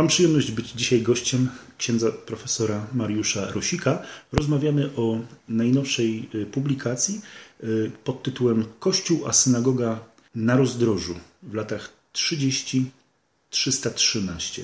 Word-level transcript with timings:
Mam 0.00 0.08
przyjemność 0.08 0.50
być 0.50 0.72
dzisiaj 0.72 1.02
gościem 1.02 1.50
księdza 1.78 2.12
profesora 2.12 2.86
Mariusza 2.92 3.50
Rosika. 3.50 4.02
Rozmawiamy 4.32 4.90
o 4.96 5.20
najnowszej 5.48 6.28
y, 6.34 6.46
publikacji 6.46 7.20
y, 7.64 7.90
pod 8.04 8.22
tytułem 8.22 8.64
Kościół 8.78 9.28
a 9.28 9.32
synagoga 9.32 10.00
na 10.34 10.56
rozdrożu 10.56 11.14
w 11.42 11.54
latach 11.54 11.92
30-313. 12.12 14.62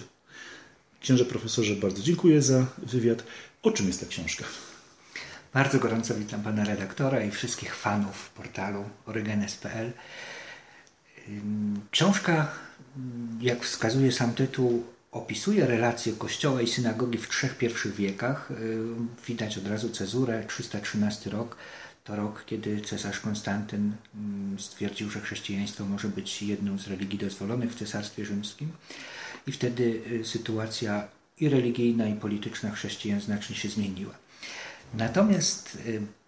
Księże 1.01 1.25
profesorze, 1.25 1.75
bardzo 1.75 2.03
dziękuję 2.03 2.43
za 2.43 2.67
wywiad. 2.79 3.25
O 3.63 3.71
czym 3.71 3.87
jest 3.87 4.01
ta 4.01 4.07
książka? 4.07 4.45
Bardzo 5.55 5.79
gorąco 5.79 6.15
witam 6.15 6.43
pana 6.43 6.65
redaktora 6.65 7.25
i 7.25 7.31
wszystkich 7.31 7.75
fanów 7.75 8.31
portalu 8.31 8.85
Orygenes.pl. 9.07 9.93
Książka, 11.91 12.53
jak 13.41 13.65
wskazuje 13.65 14.13
sam 14.13 14.35
tytuł, 14.35 14.96
opisuje 15.17 15.67
relacje 15.67 16.13
kościoła 16.13 16.63
i 16.63 16.67
synagogi 16.67 17.19
w 17.19 17.29
trzech 17.29 17.59
pierwszych 17.59 17.95
wiekach. 17.95 18.53
Widać 19.27 19.59
od 19.59 19.67
razu 19.67 19.89
cezurę, 19.89 20.45
313 20.49 21.31
rok. 21.31 21.57
To 22.05 22.17
rok, 22.17 22.45
kiedy 22.47 22.81
cesarz 22.81 23.21
Konstantyn 23.21 23.93
stwierdził, 24.59 25.11
że 25.11 25.21
chrześcijaństwo 25.21 25.85
może 25.85 26.09
być 26.09 26.43
jedną 26.43 26.79
z 26.79 26.89
religii 26.89 27.19
dozwolonych 27.19 27.73
w 27.73 27.79
Cesarstwie 27.79 28.25
Rzymskim. 28.25 28.69
I 29.47 29.53
wtedy 29.53 30.03
sytuacja 30.25 31.09
i 31.41 31.49
religijna, 31.49 32.09
i 32.09 32.15
polityczna 32.15 32.71
chrześcijan 32.71 33.21
znacznie 33.21 33.57
się 33.57 33.69
zmieniła. 33.69 34.15
Natomiast 34.95 35.79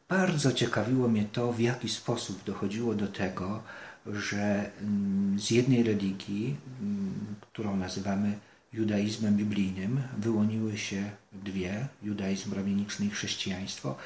bardzo 0.08 0.52
ciekawiło 0.52 1.08
mnie 1.08 1.24
to, 1.32 1.52
w 1.52 1.60
jaki 1.60 1.88
sposób 1.88 2.44
dochodziło 2.44 2.94
do 2.94 3.06
tego, 3.06 3.62
że 4.06 4.70
mm, 4.80 5.40
z 5.40 5.50
jednej 5.50 5.82
religii, 5.82 6.56
mm, 6.80 7.34
którą 7.40 7.76
nazywamy 7.76 8.38
judaizmem 8.72 9.36
biblijnym, 9.36 10.02
wyłoniły 10.18 10.78
się 10.78 11.10
dwie, 11.32 11.88
judaizm 12.02 12.54
rabiniczny 12.54 13.06
i 13.06 13.10
chrześcijaństwo. 13.10 13.96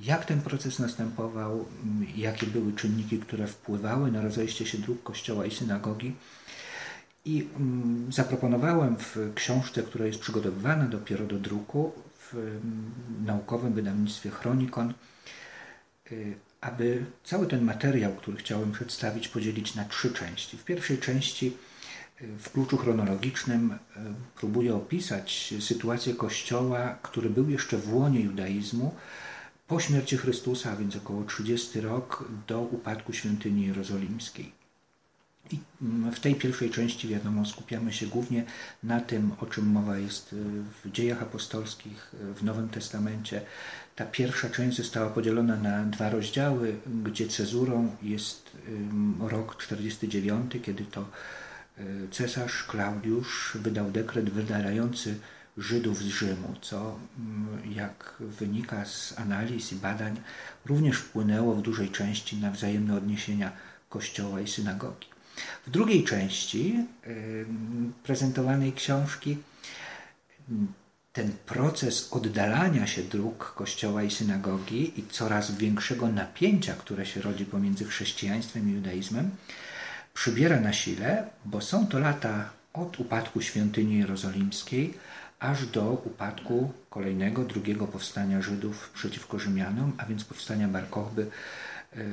Jak 0.00 0.24
ten 0.24 0.40
proces 0.40 0.78
następował, 0.78 1.52
mm, 1.52 2.06
jakie 2.16 2.46
były 2.46 2.72
czynniki, 2.72 3.18
które 3.18 3.46
wpływały 3.46 4.12
na 4.12 4.22
rozejście 4.22 4.66
się 4.66 4.78
dróg 4.78 5.02
kościoła 5.02 5.46
i 5.46 5.50
synagogi. 5.50 6.12
I 7.24 7.48
zaproponowałem 8.10 8.96
w 8.96 9.16
książce, 9.34 9.82
która 9.82 10.06
jest 10.06 10.18
przygotowywana 10.18 10.84
dopiero 10.84 11.26
do 11.26 11.38
druku, 11.38 11.92
w 12.32 12.60
naukowym 13.26 13.72
wydawnictwie 13.72 14.30
Chronikon, 14.30 14.94
y, 16.12 16.34
aby 16.60 17.04
cały 17.24 17.46
ten 17.46 17.64
materiał, 17.64 18.12
który 18.12 18.36
chciałem 18.36 18.72
przedstawić, 18.72 19.28
podzielić 19.28 19.74
na 19.74 19.84
trzy 19.84 20.12
części. 20.12 20.58
W 20.58 20.64
pierwszej 20.64 20.98
części 20.98 21.56
w 22.38 22.50
kluczu 22.50 22.76
chronologicznym 22.76 23.72
y, 23.72 23.76
próbuję 24.36 24.74
opisać 24.74 25.54
sytuację 25.60 26.14
Kościoła, 26.14 26.98
który 27.02 27.30
był 27.30 27.50
jeszcze 27.50 27.78
w 27.78 27.94
łonie 27.94 28.20
judaizmu 28.20 28.94
po 29.66 29.80
śmierci 29.80 30.16
Chrystusa, 30.16 30.72
a 30.72 30.76
więc 30.76 30.96
około 30.96 31.24
30 31.24 31.80
rok, 31.80 32.24
do 32.46 32.60
upadku 32.60 33.12
świątyni 33.12 33.66
jerozolimskiej. 33.66 34.52
I 35.52 35.58
mm, 35.82 36.12
w 36.12 36.20
tej 36.20 36.34
pierwszej 36.34 36.70
części, 36.70 37.08
wiadomo, 37.08 37.46
skupiamy 37.46 37.92
się 37.92 38.06
głównie 38.06 38.44
na 38.82 39.00
tym, 39.00 39.32
o 39.40 39.46
czym 39.46 39.66
mowa 39.66 39.98
jest 39.98 40.34
w 40.84 40.90
dziejach 40.90 41.22
apostolskich, 41.22 42.14
w 42.34 42.44
Nowym 42.44 42.68
Testamencie, 42.68 43.42
ta 43.96 44.06
pierwsza 44.06 44.50
część 44.50 44.76
została 44.76 45.10
podzielona 45.10 45.56
na 45.56 45.84
dwa 45.84 46.10
rozdziały, 46.10 46.76
gdzie 47.04 47.28
cezurą 47.28 47.96
jest 48.02 48.50
rok 49.20 49.56
49, 49.56 50.52
kiedy 50.62 50.84
to 50.84 51.04
cesarz 52.10 52.64
Klaudiusz 52.64 53.56
wydał 53.60 53.90
dekret 53.90 54.30
wydalający 54.30 55.18
Żydów 55.58 55.98
z 55.98 56.06
Rzymu, 56.06 56.54
co 56.60 56.98
jak 57.70 58.14
wynika 58.18 58.84
z 58.84 59.18
analiz 59.18 59.72
i 59.72 59.76
badań 59.76 60.20
również 60.66 60.96
wpłynęło 60.96 61.54
w 61.54 61.62
dużej 61.62 61.88
części 61.88 62.36
na 62.36 62.50
wzajemne 62.50 62.96
odniesienia 62.96 63.52
kościoła 63.88 64.40
i 64.40 64.48
synagogi. 64.48 65.06
W 65.66 65.70
drugiej 65.70 66.04
części 66.04 66.86
prezentowanej 68.02 68.72
książki 68.72 69.38
ten 71.12 71.32
proces 71.46 72.12
oddalania 72.12 72.86
się 72.86 73.02
dróg 73.02 73.54
kościoła 73.56 74.02
i 74.02 74.10
synagogi 74.10 75.00
i 75.00 75.06
coraz 75.10 75.56
większego 75.56 76.08
napięcia, 76.08 76.74
które 76.74 77.06
się 77.06 77.22
rodzi 77.22 77.44
pomiędzy 77.44 77.84
chrześcijaństwem 77.84 78.70
i 78.70 78.72
judaizmem, 78.72 79.30
przybiera 80.14 80.60
na 80.60 80.72
sile, 80.72 81.24
bo 81.44 81.60
są 81.60 81.86
to 81.86 81.98
lata 81.98 82.50
od 82.72 83.00
upadku 83.00 83.40
świątyni 83.40 83.98
jerozolimskiej 83.98 84.94
aż 85.40 85.66
do 85.66 85.90
upadku 85.92 86.72
kolejnego, 86.90 87.44
drugiego 87.44 87.86
powstania 87.86 88.42
Żydów 88.42 88.90
przeciwko 88.94 89.38
Rzymianom, 89.38 89.92
a 89.98 90.06
więc 90.06 90.24
powstania 90.24 90.68
Bar 90.68 90.90
Kochby, 90.90 91.22
y, 91.22 92.06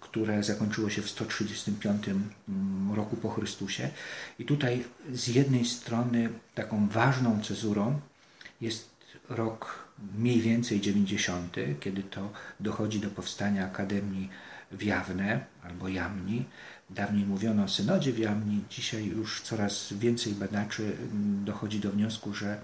które 0.00 0.42
zakończyło 0.42 0.90
się 0.90 1.02
w 1.02 1.10
135 1.10 2.08
mm, 2.08 2.94
roku 2.96 3.16
po 3.16 3.30
Chrystusie. 3.30 3.90
I 4.38 4.44
tutaj 4.44 4.84
z 5.12 5.28
jednej 5.28 5.64
strony 5.64 6.28
taką 6.54 6.88
ważną 6.88 7.42
cezurą 7.42 8.00
jest 8.60 8.90
rok 9.28 9.86
mniej 10.18 10.40
więcej 10.40 10.80
90., 10.80 11.56
kiedy 11.80 12.02
to 12.02 12.32
dochodzi 12.60 13.00
do 13.00 13.10
powstania 13.10 13.66
Akademii 13.66 14.28
w 14.72 14.82
Jawne 14.82 15.44
albo 15.62 15.88
Jamni. 15.88 16.44
Dawniej 16.90 17.26
mówiono 17.26 17.64
o 17.64 17.68
synodzie 17.68 18.12
w 18.12 18.18
Jamni, 18.18 18.64
dzisiaj 18.70 19.06
już 19.06 19.40
coraz 19.40 19.92
więcej 19.92 20.32
badaczy 20.32 20.96
dochodzi 21.44 21.80
do 21.80 21.90
wniosku, 21.90 22.34
że 22.34 22.60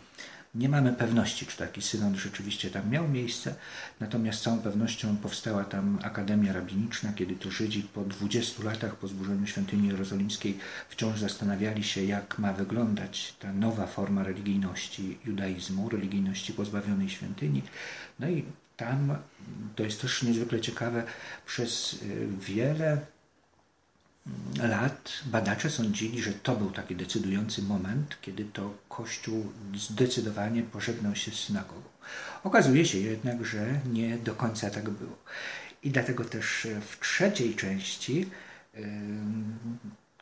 nie 0.55 0.69
mamy 0.69 0.93
pewności, 0.93 1.47
czy 1.47 1.57
taki 1.57 1.83
synod 1.83 2.15
rzeczywiście 2.15 2.71
tam 2.71 2.91
miał 2.91 3.09
miejsce, 3.09 3.55
natomiast 4.01 4.39
z 4.39 4.43
całą 4.43 4.59
pewnością 4.59 5.17
powstała 5.17 5.65
tam 5.65 5.99
Akademia 6.03 6.53
Rabiniczna, 6.53 7.13
kiedy 7.13 7.37
to 7.37 7.51
Żydzi 7.51 7.83
po 7.83 8.01
20 8.01 8.63
latach 8.63 8.97
po 8.97 9.09
zburzeniu 9.09 9.47
świątyni 9.47 9.89
jerozolimskiej 9.89 10.59
wciąż 10.89 11.19
zastanawiali 11.19 11.85
się, 11.85 12.05
jak 12.05 12.39
ma 12.39 12.53
wyglądać 12.53 13.35
ta 13.41 13.53
nowa 13.53 13.87
forma 13.87 14.23
religijności 14.23 15.19
judaizmu, 15.25 15.89
religijności 15.89 16.53
pozbawionej 16.53 17.09
świątyni. 17.09 17.63
No 18.21 18.29
i 18.29 18.45
tam, 18.77 19.17
to 19.77 19.83
jest 19.83 20.01
też 20.01 20.23
niezwykle 20.23 20.61
ciekawe, 20.61 21.05
przez 21.47 21.93
y, 21.93 22.29
wiele 22.41 23.07
lat 24.63 25.13
badacze 25.25 25.71
sądzili, 25.71 26.23
że 26.23 26.33
to 26.33 26.57
był 26.57 26.71
taki 26.71 26.97
decydujący 26.97 27.63
moment, 27.63 28.17
kiedy 28.21 28.45
to 28.45 28.75
Kościół 28.89 29.53
zdecydowanie 29.77 30.63
pożegnał 30.63 31.17
się 31.17 31.31
z 31.31 31.35
synagogą. 31.35 31.83
Okazuje 32.45 32.87
się 32.87 32.99
jednak, 32.99 33.45
że 33.45 33.81
nie 33.93 34.19
do 34.19 34.35
końca 34.35 34.71
tak 34.71 34.91
było. 34.91 35.17
I 35.83 35.91
dlatego 35.91 36.25
też 36.25 36.67
w 36.91 37.01
trzeciej 37.01 37.55
części 37.55 38.31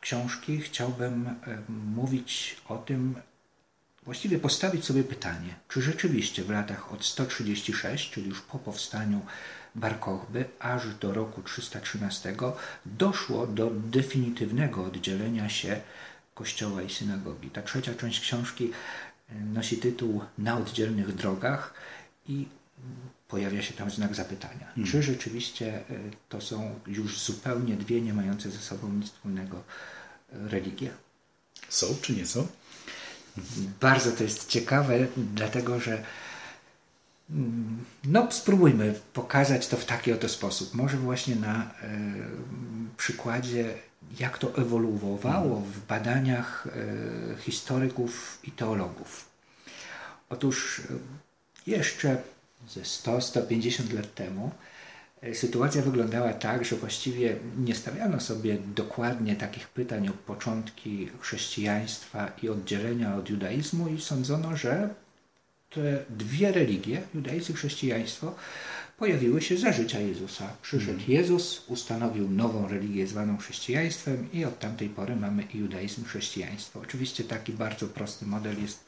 książki 0.01 0.61
chciałbym 0.61 1.35
mówić 1.69 2.57
o 2.69 2.79
tym, 2.79 3.15
właściwie 4.05 4.39
postawić 4.39 4.85
sobie 4.85 5.05
pytanie, 5.05 5.55
czy 5.69 5.83
rzeczywiście 5.83 6.45
w 6.45 6.51
latach 6.51 6.93
od 6.93 7.05
136, 7.05 8.11
czyli 8.11 8.29
już 8.29 8.41
po 8.41 8.59
powstaniu 8.59 9.21
Bar 9.75 10.01
Kochby, 10.01 10.45
aż 10.59 10.95
do 10.95 11.15
roku 11.15 11.43
313 11.43 12.37
doszło 12.87 13.47
do 13.47 13.71
definitywnego 13.71 14.85
oddzielenia 14.85 15.49
się 15.49 15.81
kościoła 16.35 16.83
i 16.83 16.91
synagogi. 16.91 17.51
Ta 17.51 17.63
trzecia 17.63 17.95
część 17.95 18.21
książki 18.21 18.71
e, 19.31 19.35
nosi 19.35 19.77
tytuł 19.77 20.25
Na 20.39 20.57
oddzielnych 20.57 21.15
drogach 21.15 21.75
i 22.29 22.49
pojawia 23.29 23.63
się 23.63 23.75
tam 23.75 23.91
znak 23.91 24.15
zapytania. 24.15 24.67
Hmm. 24.67 24.93
Czy 24.93 25.03
rzeczywiście 25.03 25.75
e, 25.75 25.83
to 26.29 26.41
są 26.41 26.81
już 26.87 27.21
zupełnie 27.21 27.77
dwie 27.77 28.01
nie 28.01 28.15
mające 28.15 28.51
ze 28.51 28.59
sobą 28.59 28.89
nic 28.89 29.07
wspólnego 29.07 29.57
e, 29.57 30.49
religie? 30.49 30.91
Są 31.69 31.87
czy 32.03 32.13
nie 32.13 32.27
są? 32.27 32.47
Bardzo 33.81 34.13
to 34.13 34.25
jest 34.25 34.49
ciekawe, 34.49 35.07
dlatego 35.17 35.81
że 35.81 36.05
no, 38.05 38.33
spróbujmy 38.33 38.95
pokazać 39.13 39.69
to 39.69 39.77
w 39.77 39.85
taki 39.85 40.13
oto 40.13 40.29
sposób. 40.29 40.75
Może 40.75 40.97
właśnie 40.97 41.37
na 41.37 41.63
e, 41.63 41.69
przykładzie, 42.97 43.75
jak 44.19 44.39
to 44.39 44.57
ewoluowało 44.57 45.61
w 45.61 45.87
badaniach 45.87 46.67
e, 46.67 47.39
historyków 47.39 48.39
i 48.45 48.51
teologów. 48.51 49.29
Otóż 50.29 50.81
e, 50.81 51.71
jeszcze 51.71 52.17
ze 52.69 52.81
100-150 52.81 53.95
lat 53.95 54.15
temu 54.15 54.51
sytuacja 55.35 55.83
wyglądała 55.83 56.33
tak, 56.33 56.65
że 56.65 56.77
właściwie 56.77 57.37
nie 57.59 57.75
stawiano 57.75 58.21
sobie 58.21 58.59
dokładnie 58.75 59.37
takich 59.37 59.69
pytań 59.69 60.09
o 60.09 60.13
początki 60.13 61.09
chrześcijaństwa 61.21 62.33
i 62.43 62.49
oddzielenia 62.49 63.17
od 63.17 63.31
judaizmu 63.31 63.89
i 63.89 64.01
sądzono, 64.01 64.57
że 64.57 64.95
te 65.71 66.05
dwie 66.11 66.53
religie, 66.53 67.03
judaizm 67.15 67.53
i 67.53 67.57
chrześcijaństwo, 67.57 68.35
pojawiły 69.01 69.43
się 69.43 69.57
za 69.57 69.73
życia 69.73 70.01
Jezusa. 70.01 70.53
Przyszedł 70.63 70.99
Mhm. 70.99 71.13
Jezus, 71.13 71.65
ustanowił 71.69 72.31
nową 72.31 72.69
religię 72.69 73.07
zwaną 73.07 73.37
chrześcijaństwem 73.37 74.33
i 74.33 74.45
od 74.45 74.59
tamtej 74.59 74.89
pory 74.89 75.17
mamy 75.17 75.45
judaizm, 75.55 76.05
chrześcijaństwo. 76.05 76.81
Oczywiście 76.81 77.25
taki 77.25 77.53
bardzo 77.53 77.87
prosty 77.87 78.27
model 78.27 78.63
jest 78.63 78.85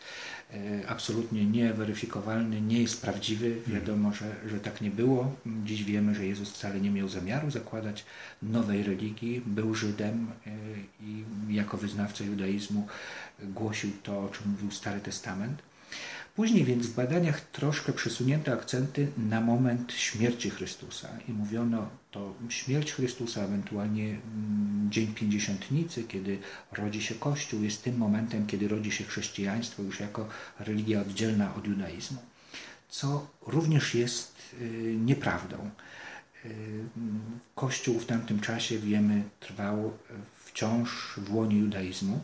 e, 0.50 0.88
absolutnie 0.88 1.44
nieweryfikowalny, 1.46 2.60
nie 2.60 2.82
jest 2.82 3.02
prawdziwy. 3.02 3.46
Mhm. 3.46 3.80
Wiadomo, 3.80 4.12
że, 4.12 4.36
że 4.48 4.60
tak 4.60 4.80
nie 4.80 4.90
było. 4.90 5.36
Dziś 5.64 5.84
wiemy, 5.84 6.14
że 6.14 6.26
Jezus 6.26 6.50
wcale 6.50 6.80
nie 6.80 6.90
miał 6.90 7.08
zamiaru 7.08 7.50
zakładać 7.50 8.04
nowej 8.42 8.82
religii. 8.82 9.42
Był 9.46 9.74
Żydem 9.74 10.26
e, 10.46 10.50
i 11.00 11.24
jako 11.54 11.76
wyznawca 11.76 12.24
judaizmu 12.24 12.86
głosił 13.42 13.90
to, 14.02 14.20
o 14.24 14.28
czym 14.28 14.50
mówił 14.50 14.70
Stary 14.70 15.00
Testament. 15.00 15.62
Później 16.34 16.64
więc 16.64 16.86
w 16.86 16.94
badaniach 16.94 17.40
troszkę 17.40 17.92
przesunięto 17.92 18.52
akcenty 18.52 19.08
na 19.16 19.40
moment 19.40 19.92
śmierci 19.92 20.50
Chrystusa 20.50 21.08
i 21.28 21.32
mówiono 21.32 21.88
to 22.10 22.34
śmierć 22.48 22.92
Chrystusa, 22.92 23.44
ewentualnie 23.44 24.08
mm, 24.08 24.88
Dzień 24.90 25.14
Pięćdziesiątnicy, 25.14 26.04
kiedy 26.04 26.38
rodzi 26.72 27.02
się 27.02 27.14
Kościół, 27.14 27.62
jest 27.62 27.84
tym 27.84 27.96
momentem, 27.96 28.46
kiedy 28.46 28.68
rodzi 28.68 28.92
się 28.92 29.04
chrześcijaństwo 29.04 29.82
już 29.82 30.00
jako 30.00 30.28
religia 30.58 31.00
oddzielna 31.00 31.54
od 31.54 31.66
judaizmu, 31.66 32.18
co 32.88 33.26
również 33.46 33.94
jest 33.94 34.36
y, 34.60 34.96
nieprawdą. 35.04 35.70
Y, 36.44 36.50
Kościół 37.54 37.98
w 37.98 38.06
tamtym 38.06 38.40
czasie, 38.40 38.78
wiemy, 38.78 39.22
trwał 39.40 39.92
wciąż 40.44 41.14
w 41.16 41.34
łonie 41.34 41.58
judaizmu. 41.58 42.20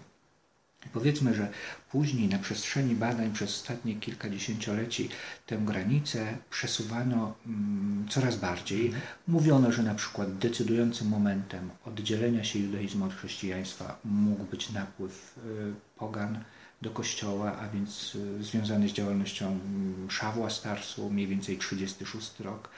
Powiedzmy, 0.92 1.34
że 1.34 1.48
później 1.90 2.28
na 2.28 2.38
przestrzeni 2.38 2.94
badań 2.94 3.32
przez 3.32 3.50
ostatnie 3.50 3.94
kilkadziesięcioleci 3.94 5.08
tę 5.46 5.56
granicę 5.56 6.36
przesuwano 6.50 7.34
mm, 7.46 8.06
coraz 8.10 8.36
bardziej. 8.36 8.92
Mówiono, 9.28 9.72
że 9.72 9.82
na 9.82 9.94
przykład 9.94 10.38
decydującym 10.38 11.08
momentem 11.08 11.70
oddzielenia 11.84 12.44
się 12.44 12.58
judaizmu 12.58 13.04
od 13.04 13.14
chrześcijaństwa 13.14 13.98
mógł 14.04 14.44
być 14.44 14.70
napływ 14.70 15.38
y, 15.38 15.72
pogan 15.96 16.44
do 16.82 16.90
kościoła, 16.90 17.58
a 17.58 17.68
więc 17.68 18.14
y, 18.14 18.44
związany 18.44 18.88
z 18.88 18.92
działalnością 18.92 19.46
mm, 19.46 20.10
Szawła 20.10 20.50
Starsu, 20.50 21.10
mniej 21.10 21.26
więcej 21.26 21.58
36 21.58 22.40
rok, 22.40 22.68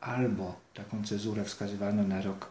albo 0.00 0.60
taką 0.74 1.04
cezurę 1.04 1.44
wskazywano 1.44 2.02
na 2.02 2.22
rok 2.22 2.50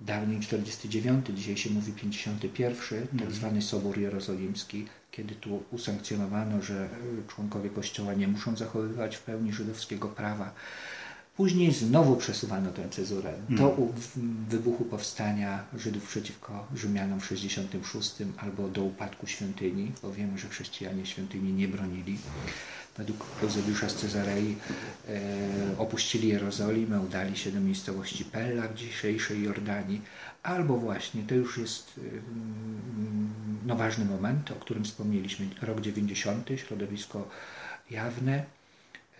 dawniej 0.00 0.40
49, 0.40 1.26
dzisiaj 1.34 1.56
się 1.56 1.70
mówi 1.70 1.92
51, 1.92 3.06
tak 3.18 3.32
zwany 3.32 3.62
Sobór 3.62 3.98
Jerozolimski, 3.98 4.86
kiedy 5.10 5.34
tu 5.34 5.62
usankcjonowano, 5.70 6.62
że 6.62 6.84
y, 6.84 7.28
członkowie 7.28 7.70
Kościoła 7.70 8.14
nie 8.14 8.28
muszą 8.28 8.56
zachowywać 8.56 9.16
w 9.16 9.22
pełni 9.22 9.52
żydowskiego 9.52 10.08
prawa. 10.08 10.52
Później 11.36 11.72
znowu 11.72 12.16
przesuwano 12.16 12.70
tę 12.70 12.88
cezurę 12.88 13.32
do 13.48 13.68
w- 13.96 14.18
wybuchu 14.48 14.84
powstania 14.84 15.64
Żydów 15.78 16.08
przeciwko 16.08 16.66
Rzymianom 16.74 17.20
w 17.20 17.26
66 17.26 18.12
albo 18.36 18.68
do 18.68 18.82
upadku 18.84 19.26
świątyni, 19.26 19.92
bo 20.02 20.12
wiemy, 20.12 20.38
że 20.38 20.48
chrześcijanie 20.48 21.06
świątyni 21.06 21.52
nie 21.52 21.68
bronili. 21.68 22.18
Według 22.96 23.26
Eusebiusza 23.42 23.88
z 23.88 23.94
Cezarei 23.94 24.56
e, 25.08 25.78
opuścili 25.78 26.28
Jerozolimę, 26.28 27.00
udali 27.00 27.36
się 27.36 27.52
do 27.52 27.60
miejscowości 27.60 28.24
Pella 28.24 28.68
w 28.68 28.74
dzisiejszej 28.74 29.42
Jordanii, 29.42 30.02
albo 30.42 30.76
właśnie, 30.76 31.22
to 31.22 31.34
już 31.34 31.58
jest 31.58 32.00
mm, 32.00 33.30
no, 33.66 33.76
ważny 33.76 34.04
moment, 34.04 34.50
o 34.50 34.54
którym 34.54 34.84
wspomnieliśmy, 34.84 35.48
rok 35.62 35.80
90, 35.80 36.48
środowisko 36.56 37.28
jawne, 37.90 38.44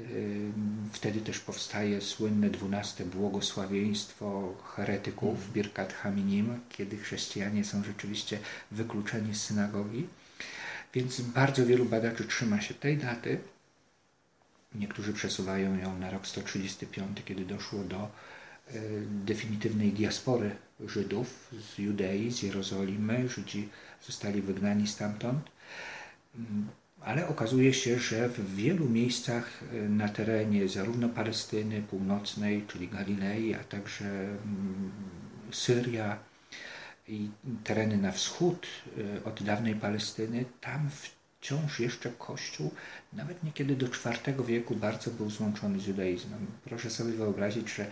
Ym, 0.01 0.91
Wtedy 0.93 1.21
też 1.21 1.39
powstaje 1.39 2.01
słynne 2.01 2.51
dwunaste 2.51 3.05
błogosławieństwo 3.05 4.55
heretyków, 4.77 5.53
Birkat 5.53 5.93
Haminim, 5.93 6.61
kiedy 6.69 6.97
chrześcijanie 6.97 7.65
są 7.65 7.85
rzeczywiście 7.85 8.39
wykluczeni 8.71 9.35
z 9.35 9.43
synagogi. 9.43 10.07
Więc 10.95 11.21
bardzo 11.21 11.67
wielu 11.67 11.85
badaczy 11.85 12.25
trzyma 12.25 12.61
się 12.61 12.75
tej 12.75 12.99
daty. 12.99 13.39
Niektórzy 14.75 15.13
przesuwają 15.13 15.79
ją 15.79 15.99
na 15.99 16.11
rok 16.11 16.27
135, 16.27 17.23
kiedy 17.25 17.45
doszło 17.45 17.85
do 17.85 18.11
y, 18.75 19.07
definitywnej 19.25 19.93
diaspory 19.93 20.57
Żydów 20.81 21.51
z 21.53 21.79
Judei, 21.79 22.31
z 22.31 22.43
Jerozolimy. 22.43 23.29
Żydzi 23.29 23.69
zostali 24.07 24.43
wygnani 24.43 24.87
stamtąd. 24.87 25.51
Mm, 26.37 26.69
ale 27.01 27.29
okazuje 27.29 27.75
się, 27.75 27.99
że 27.99 28.29
w 28.29 28.55
wielu 28.57 28.89
miejscach 28.89 29.63
y, 29.73 29.89
na 29.89 30.09
terenie 30.09 30.69
zarówno 30.69 31.09
Palestyny 31.09 31.83
Północnej, 31.83 32.65
czyli 32.69 32.89
Galilei, 32.89 33.55
a 33.55 33.65
także 33.65 34.05
mm, 34.05 34.93
Syria 35.51 36.19
i 37.09 37.31
tereny 37.65 37.97
na 37.97 38.13
wschód 38.13 38.67
y, 38.99 39.25
od 39.25 39.43
dawnej 39.43 39.75
Palestyny, 39.75 40.45
tam 40.61 40.91
wciąż 41.45 41.81
jeszcze 41.81 42.11
Kościół, 42.11 42.71
nawet 43.13 43.45
niekiedy 43.45 43.77
do 43.77 43.87
IV 43.87 44.45
wieku, 44.47 44.75
bardzo 44.75 45.11
był 45.11 45.31
złączony 45.31 45.81
z 45.81 45.87
judaizmem. 45.87 46.47
Proszę 46.65 46.91
sobie 46.91 47.13
wyobrazić, 47.13 47.75
że 47.75 47.87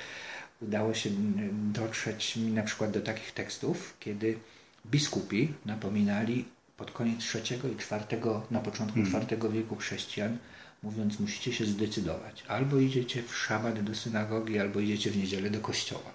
udało 0.61 0.95
się 0.95 1.11
mm, 1.11 1.73
dotrzeć 1.73 2.37
mi 2.37 2.53
na 2.53 2.63
przykład 2.63 2.91
do 2.91 3.01
takich 3.01 3.33
tekstów, 3.33 3.97
kiedy 4.01 4.39
biskupi 4.87 5.53
napominali 5.67 6.45
pod 6.77 6.91
koniec 6.91 7.35
III 7.35 7.61
i 7.65 8.15
IV, 8.15 8.41
na 8.51 8.61
początku 8.61 8.99
IV 8.99 9.51
wieku 9.53 9.77
chrześcijan, 9.77 10.39
mówiąc, 10.83 11.21
musicie 11.21 11.53
się 11.53 11.65
zdecydować. 11.65 12.45
Albo 12.49 12.79
idziecie 12.79 13.23
w 13.23 13.37
szabat 13.37 13.83
do 13.83 13.95
synagogi, 13.95 14.59
albo 14.59 14.81
idziecie 14.81 15.11
w 15.11 15.17
niedzielę 15.17 15.51
do 15.51 15.61
kościoła, 15.61 16.13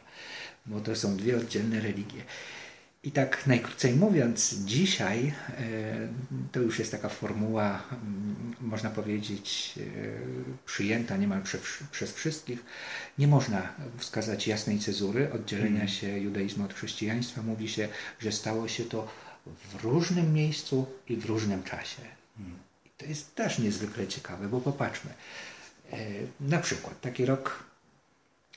bo 0.66 0.82
to 0.82 0.96
są 0.96 1.18
dwie 1.18 1.38
oddzielne 1.38 1.80
religie. 1.82 2.22
I 3.08 3.12
tak 3.12 3.48
najkrócej 3.48 3.94
mówiąc, 3.94 4.56
dzisiaj 4.66 5.28
e, 5.28 5.34
to 6.52 6.60
już 6.60 6.80
jest 6.80 6.92
taka 6.92 7.10
formuła, 7.10 7.84
mm, 7.92 8.56
można 8.62 8.90
powiedzieć, 8.90 9.74
e, 9.78 9.82
przyjęta 10.66 11.18
niemal 11.18 11.42
prze, 11.42 11.58
przez 11.92 12.14
wszystkich. 12.14 12.66
Nie 13.18 13.28
można 13.28 13.74
wskazać 13.98 14.48
jasnej 14.48 14.80
cezury 14.80 15.32
oddzielenia 15.34 15.88
się 15.88 16.20
judaizmu 16.20 16.66
od 16.66 16.74
chrześcijaństwa. 16.74 17.42
Mówi 17.42 17.70
się, 17.70 17.90
że 18.20 18.32
stało 18.32 18.68
się 18.68 18.84
to 18.84 19.08
w 19.46 19.84
różnym 19.84 20.34
miejscu 20.34 20.86
i 21.10 21.16
w 21.16 21.26
różnym 21.26 21.64
czasie. 21.64 22.02
I 22.86 22.90
to 22.98 23.06
jest 23.06 23.36
też 23.36 23.60
niezwykle 23.60 24.08
ciekawe, 24.08 24.48
bo 24.48 24.62
popatrzmy. 24.62 25.12
E, 25.92 25.98
na 26.40 26.60
przykład 26.60 27.02
taki 27.02 27.26
rok 27.26 27.64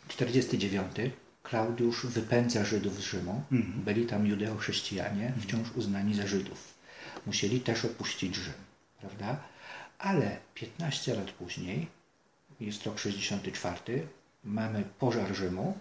49. 0.08 0.92
Klaudiusz 1.50 2.06
wypędza 2.06 2.64
Żydów 2.64 2.96
z 2.96 3.00
Rzymu. 3.00 3.42
Byli 3.84 4.06
tam 4.06 4.26
judeo-chrześcijanie, 4.26 5.32
wciąż 5.40 5.72
uznani 5.76 6.14
za 6.14 6.26
Żydów. 6.26 6.74
Musieli 7.26 7.60
też 7.60 7.84
opuścić 7.84 8.36
Rzym, 8.36 8.60
prawda? 9.00 9.36
Ale 9.98 10.36
15 10.54 11.14
lat 11.14 11.30
później, 11.30 11.86
jest 12.60 12.86
rok 12.86 12.98
64, 12.98 14.06
mamy 14.44 14.84
pożar 14.98 15.34
Rzymu 15.34 15.78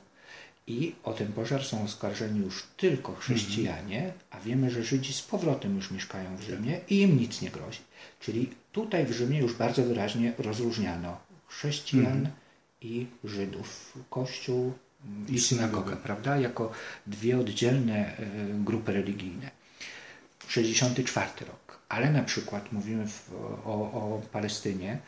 i 0.68 0.96
o 1.04 1.14
ten 1.14 1.34
pożar 1.34 1.64
są 1.64 1.84
oskarżeni 1.84 2.40
już 2.40 2.64
tylko 2.78 3.16
chrześcijanie, 3.16 4.14
a 4.30 4.40
wiemy, 4.40 4.72
że 4.72 4.84
Żydzi 4.84 5.14
z 5.14 5.22
powrotem 5.22 5.76
już 5.76 5.92
mieszkają 5.92 6.38
w 6.38 6.42
Rzymie 6.42 6.80
i 6.90 7.02
im 7.02 7.18
nic 7.20 7.42
nie 7.42 7.50
grozi. 7.50 7.80
Czyli 8.20 8.50
tutaj 8.72 9.06
w 9.06 9.12
Rzymie 9.12 9.40
już 9.40 9.54
bardzo 9.54 9.84
wyraźnie 9.84 10.34
rozróżniano 10.38 11.18
chrześcijan 11.48 12.30
i 12.82 13.08
Żydów. 13.24 13.98
Kościół 14.10 14.74
i, 15.28 15.40
synagogę. 15.40 15.96
prawda? 15.96 16.38
Jako 16.38 16.72
dwie 17.08 17.40
oddzielne 17.40 18.18
e, 18.18 18.26
grupy 18.64 18.94
religijne. 18.94 19.52
64 20.48 21.30
rok. 21.40 21.80
Ale 21.90 22.12
na 22.12 22.24
przykład 22.24 22.72
mówimy 22.72 23.08
w, 23.08 23.34
o, 23.66 23.74
o 23.74 24.22
Palestynie, 24.32 25.00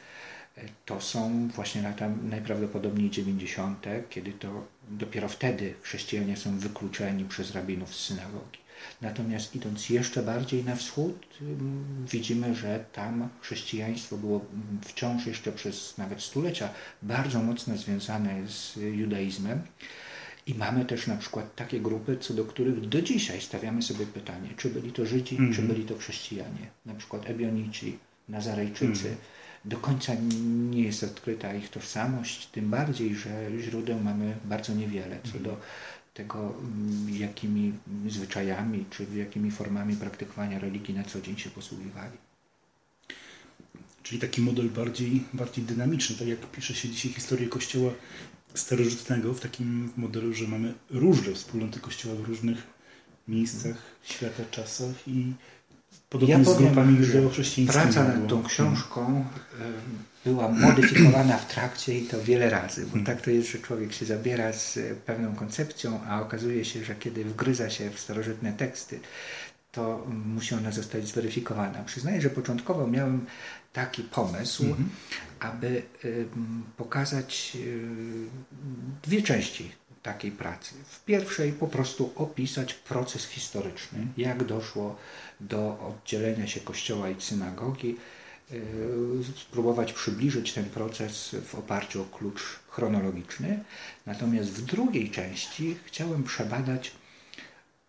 e, 0.58 0.62
to 0.86 1.02
są 1.02 1.48
właśnie 1.48 1.82
lata 1.82 2.10
najprawdopodobniej 2.24 3.10
90., 3.10 3.86
kiedy 4.10 4.32
to 4.32 4.68
dopiero 4.90 5.30
wtedy 5.30 5.74
chrześcijanie 5.82 6.38
są 6.38 6.60
wykluczeni 6.60 7.26
przez 7.26 7.52
rabinów 7.52 7.96
z 7.96 8.06
synagogi. 8.06 8.61
Natomiast 9.02 9.56
idąc 9.56 9.90
jeszcze 9.90 10.24
bardziej 10.24 10.64
na 10.64 10.76
wschód, 10.76 11.28
ym, 11.42 12.06
widzimy, 12.12 12.56
że 12.56 12.86
tam 12.94 13.30
chrześcijaństwo 13.42 14.18
było 14.18 14.38
mm, 14.54 14.80
wciąż 14.86 15.26
jeszcze 15.26 15.52
przez 15.52 15.98
nawet 15.98 16.22
stulecia 16.22 16.70
bardzo 17.02 17.44
mocno 17.44 17.78
związane 17.78 18.48
z 18.48 18.76
judaizmem. 18.76 19.62
I 20.48 20.54
mamy 20.56 20.86
też 20.86 21.08
na 21.08 21.18
przykład 21.18 21.56
takie 21.56 21.80
grupy, 21.80 22.18
co 22.18 22.34
do 22.34 22.46
których 22.46 22.90
do 22.90 23.02
dzisiaj 23.02 23.42
stawiamy 23.42 23.82
sobie 23.82 24.06
pytanie, 24.06 24.50
czy 24.58 24.70
byli 24.70 24.92
to 24.92 25.06
Żydzi, 25.06 25.38
czy 25.56 25.62
byli 25.62 25.84
to 25.84 25.98
chrześcijanie. 25.98 26.68
Na 26.86 26.94
przykład 26.94 27.30
Ebionici, 27.30 27.98
Nazarejczycy. 28.30 29.16
Do 29.66 29.78
końca 29.78 30.14
nie 30.72 30.84
jest 30.84 31.04
odkryta 31.04 31.54
ich 31.54 31.70
tożsamość, 31.70 32.48
tym 32.48 32.70
bardziej, 32.70 33.16
że 33.16 33.48
źródeł 33.60 34.00
mamy 34.00 34.36
bardzo 34.46 34.74
niewiele 34.74 35.18
co 35.32 35.40
do 35.40 35.58
tego, 36.14 36.54
mm, 36.60 37.10
jakimi 37.10 37.74
zwyczajami, 38.08 38.86
czy 38.90 39.06
jakimi 39.16 39.52
formami 39.52 39.96
praktykowania 39.96 40.60
religii 40.60 40.94
na 40.94 41.04
co 41.04 41.22
dzień 41.22 41.38
się 41.38 41.50
posługiwali. 41.50 42.18
Czyli 44.04 44.22
taki 44.22 44.42
model 44.42 44.70
bardziej, 44.70 45.24
bardziej 45.34 45.64
dynamiczny. 45.64 46.16
Tak 46.16 46.28
jak 46.28 46.52
pisze 46.52 46.74
się 46.74 46.90
dzisiaj 46.90 47.12
historię 47.12 47.48
Kościoła, 47.48 47.92
starożytnego 48.54 49.34
w 49.34 49.40
takim 49.40 49.92
modelu, 49.98 50.34
że 50.34 50.48
mamy 50.48 50.74
różne 50.90 51.34
wspólnoty 51.34 51.80
kościoła 51.80 52.16
w 52.16 52.28
różnych 52.28 52.68
miejscach 53.28 53.78
świata, 54.04 54.44
czasach 54.52 55.08
i 55.08 55.34
podobnie 56.10 56.36
ja 56.36 56.44
z 56.44 56.58
grupami 56.58 56.98
judeochrześcijańskimi. 56.98 57.84
Praca 57.84 58.04
nad 58.04 58.28
tą 58.28 58.44
książką 58.44 59.26
była 60.26 60.48
modyfikowana 60.48 61.38
w 61.38 61.54
trakcie 61.54 61.98
i 61.98 62.02
to 62.02 62.24
wiele 62.24 62.50
razy, 62.50 62.86
bo 62.86 63.06
tak 63.06 63.22
to 63.22 63.32
jest, 63.32 63.52
że 63.52 63.60
człowiek 63.60 63.94
się 63.94 64.06
zabiera 64.06 64.54
z 64.54 64.80
pewną 65.06 65.36
koncepcją, 65.36 66.00
a 66.08 66.22
okazuje 66.22 66.66
się, 66.66 66.84
że 66.84 66.96
kiedy 66.96 67.26
wgryza 67.26 67.70
się 67.70 67.90
w 67.90 68.00
starożytne 68.00 68.54
teksty, 68.54 69.00
to 69.72 70.08
musi 70.26 70.56
ona 70.56 70.72
zostać 70.72 71.08
zweryfikowana. 71.08 71.84
Przyznaję, 71.84 72.22
że 72.22 72.30
początkowo 72.30 72.88
miałem 72.88 73.26
taki 73.74 74.04
pomysł, 74.04 74.64
mhm. 74.64 74.90
aby 75.40 75.84
y, 76.06 76.26
pokazać 76.78 77.54
y, 77.56 77.80
dwie 79.04 79.22
części 79.22 79.72
takiej 80.04 80.32
pracy. 80.32 80.76
W 80.86 81.06
pierwszej 81.06 81.52
po 81.52 81.68
prostu 81.68 82.14
opisać 82.16 82.74
proces 82.74 83.26
historyczny, 83.26 84.08
jak 84.18 84.44
doszło 84.44 84.96
do 85.40 85.80
oddzielenia 85.80 86.48
się 86.48 86.60
kościoła 86.60 87.10
i 87.10 87.22
synagogi, 87.22 87.98
y, 88.52 88.60
spróbować 89.36 89.94
przybliżyć 89.94 90.54
ten 90.54 90.66
proces 90.66 91.36
w 91.46 91.56
oparciu 91.56 92.02
o 92.02 92.06
klucz 92.06 92.42
chronologiczny. 92.70 93.64
Natomiast 94.06 94.50
w 94.50 94.66
drugiej 94.66 95.12
części 95.12 95.78
chciałem 95.86 96.24
przebadać 96.24 96.92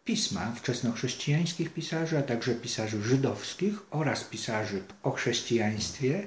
pisma 0.05 0.53
wczesnochrześcijańskich 0.53 1.73
pisarzy, 1.73 2.19
a 2.19 2.23
także 2.23 2.55
pisarzy 2.55 3.03
żydowskich 3.03 3.75
oraz 3.91 4.25
pisarzy 4.25 4.83
o 5.03 5.11
chrześcijaństwie 5.11 6.27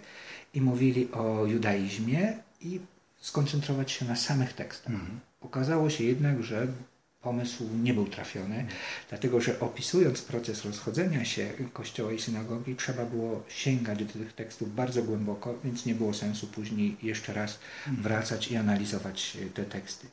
i 0.54 0.62
mówili 0.62 1.12
o 1.12 1.46
judaizmie 1.46 2.38
i 2.62 2.80
skoncentrować 3.22 3.92
się 3.92 4.06
na 4.06 4.16
samych 4.16 4.54
tekstach. 4.54 4.94
Mhm. 4.94 5.20
Okazało 5.46 5.90
się 5.90 6.04
jednak, 6.04 6.44
że 6.44 6.68
pomysł 7.22 7.64
nie 7.84 7.94
był 7.94 8.06
trafiony, 8.06 8.66
dlatego 9.10 9.42
że 9.42 9.60
opisując 9.60 10.22
proces 10.22 10.66
rozchodzenia 10.66 11.26
się 11.26 11.50
kościoła 11.74 12.12
i 12.12 12.20
synagogi, 12.20 12.76
trzeba 12.76 13.06
było 13.06 13.44
sięgać 13.48 14.04
do 14.06 14.14
tych 14.14 14.34
tekstów 14.34 14.76
bardzo 14.76 15.04
głęboko, 15.04 15.56
więc 15.64 15.86
nie 15.86 15.96
było 15.96 16.14
sensu 16.14 16.48
później 16.48 16.98
jeszcze 17.04 17.34
raz 17.34 17.60
wracać 17.88 18.52
i 18.52 18.56
analizować 18.56 19.38
te 19.54 19.64
teksty. 19.66 20.08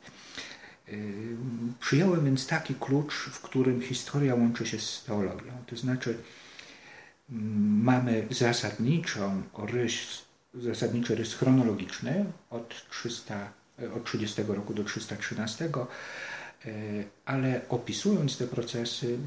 Przyjąłem 1.79 2.25
więc 2.25 2.47
taki 2.47 2.75
klucz, 2.75 3.13
w 3.13 3.41
którym 3.41 3.81
historia 3.81 4.35
łączy 4.35 4.65
się 4.65 4.79
z 4.79 5.03
teologią. 5.03 5.53
To 5.67 5.75
znaczy, 5.75 6.17
mamy 7.89 8.27
zasadniczą 8.31 9.43
rys, 9.57 9.93
zasadniczy 10.53 11.15
rys 11.15 11.33
chronologiczny 11.33 12.25
od, 12.49 12.89
300, 12.89 13.62
od 13.95 14.03
30 14.03 14.43
roku 14.47 14.73
do 14.73 14.83
313, 14.83 15.69
ale 17.25 17.61
opisując 17.69 18.37
te 18.37 18.47
procesy, 18.47 19.17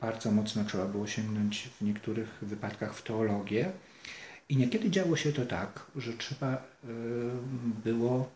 bardzo 0.00 0.30
mocno 0.30 0.64
trzeba 0.64 0.84
było 0.84 1.06
sięgnąć 1.06 1.70
w 1.80 1.84
niektórych 1.84 2.28
wypadkach 2.42 2.94
w 2.94 3.02
teologię. 3.02 3.70
I 4.48 4.56
niekiedy 4.56 4.90
działo 4.90 5.16
się 5.16 5.32
to 5.32 5.46
tak, 5.46 5.86
że 5.96 6.12
trzeba 6.12 6.62
było 7.84 8.28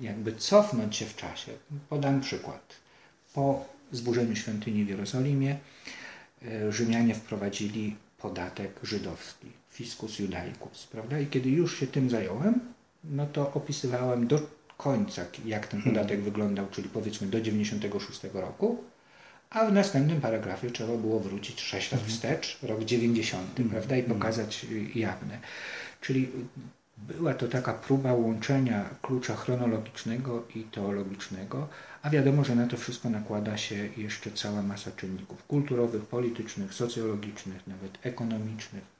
jakby 0.00 0.32
cofnąć 0.32 0.96
się 0.96 1.06
w 1.06 1.16
czasie. 1.16 1.52
Podam 1.88 2.20
przykład. 2.20 2.76
Po 3.34 3.64
zburzeniu 3.92 4.36
świątyni 4.36 4.84
w 4.84 4.88
Jerozolimie 4.88 5.58
e, 6.42 6.72
Rzymianie 6.72 7.14
wprowadzili 7.14 7.96
podatek 8.18 8.80
żydowski, 8.82 9.46
fiscus 9.70 10.18
judaicus, 10.18 10.86
prawda? 10.86 11.20
I 11.20 11.26
kiedy 11.26 11.50
już 11.50 11.80
się 11.80 11.86
tym 11.86 12.10
zająłem, 12.10 12.60
no 13.04 13.26
to 13.26 13.52
opisywałem 13.52 14.26
do 14.26 14.40
końca, 14.78 15.24
jak 15.44 15.66
ten 15.66 15.80
hmm. 15.80 15.94
podatek 15.94 16.20
wyglądał, 16.20 16.66
czyli 16.70 16.88
powiedzmy 16.88 17.26
do 17.26 17.40
96 17.40 18.20
roku, 18.34 18.84
a 19.50 19.64
w 19.64 19.72
następnym 19.72 20.20
paragrafie 20.20 20.70
trzeba 20.70 20.96
było 20.96 21.20
wrócić 21.20 21.60
6 21.60 21.92
lat 21.92 22.00
hmm. 22.00 22.16
wstecz, 22.16 22.58
rok 22.62 22.84
90, 22.84 23.56
hmm. 23.56 23.70
prawda? 23.70 23.96
I 23.96 24.02
pokazać 24.02 24.66
jawne. 24.94 25.38
Czyli 26.00 26.28
była 26.98 27.34
to 27.34 27.48
taka 27.48 27.72
próba 27.72 28.12
łączenia 28.12 28.84
klucza 29.02 29.36
chronologicznego 29.36 30.44
i 30.54 30.62
teologicznego, 30.62 31.68
a 32.02 32.10
wiadomo, 32.10 32.44
że 32.44 32.54
na 32.54 32.66
to 32.66 32.76
wszystko 32.76 33.10
nakłada 33.10 33.56
się 33.56 33.88
jeszcze 33.96 34.30
cała 34.30 34.62
masa 34.62 34.90
czynników 34.90 35.46
kulturowych, 35.46 36.02
politycznych, 36.02 36.74
socjologicznych, 36.74 37.66
nawet 37.66 37.98
ekonomicznych 38.02 38.97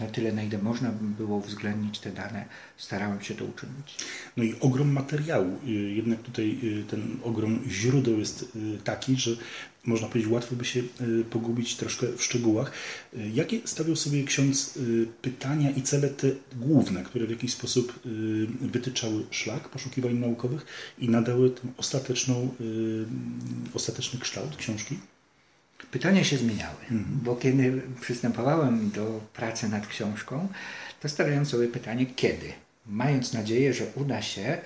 na 0.00 0.06
tyle, 0.06 0.32
na 0.32 0.42
ile 0.42 0.58
można 0.58 0.90
było 1.18 1.36
uwzględnić 1.36 1.98
te 1.98 2.10
dane, 2.10 2.44
starałem 2.76 3.20
się 3.20 3.34
to 3.34 3.44
uczynić. 3.44 3.96
No 4.36 4.44
i 4.44 4.54
ogrom 4.60 4.92
materiału. 4.92 5.58
Y, 5.66 5.70
jednak 5.70 6.22
tutaj 6.22 6.58
y, 6.64 6.84
ten 6.90 7.16
ogrom 7.22 7.60
źródeł 7.68 8.18
jest 8.18 8.42
y, 8.42 8.78
taki, 8.84 9.16
że 9.16 9.30
można 9.84 10.08
powiedzieć, 10.08 10.32
łatwo 10.32 10.56
by 10.56 10.64
się 10.64 10.82
pogubić 11.30 11.76
troszkę 11.76 12.06
w 12.16 12.24
szczegółach. 12.24 12.72
Jakie 13.34 13.60
stawiał 13.64 13.96
sobie 13.96 14.24
ksiądz 14.24 14.78
pytania 15.22 15.70
i 15.70 15.82
cele 15.82 16.08
te 16.08 16.30
główne, 16.56 17.02
które 17.02 17.26
w 17.26 17.30
jakiś 17.30 17.52
sposób 17.52 18.00
wytyczały 18.60 19.24
szlak 19.30 19.68
poszukiwań 19.68 20.14
naukowych 20.14 20.66
i 20.98 21.08
nadały 21.08 21.50
ten 21.50 21.72
ostateczną, 21.76 22.54
ostateczny 23.74 24.20
kształt 24.20 24.56
książki? 24.56 24.98
Pytania 25.90 26.24
się 26.24 26.36
zmieniały, 26.36 26.80
mhm. 26.82 27.20
bo 27.22 27.36
kiedy 27.36 27.82
przystępowałem 28.00 28.90
do 28.90 29.20
pracy 29.34 29.68
nad 29.68 29.86
książką, 29.86 30.48
to 31.00 31.08
stawiałem 31.08 31.46
sobie 31.46 31.68
pytanie, 31.68 32.06
kiedy? 32.06 32.52
Mając 32.86 33.32
nadzieję, 33.32 33.74
że 33.74 33.84
uda 33.94 34.22
się 34.22 34.42
mm, 34.42 34.60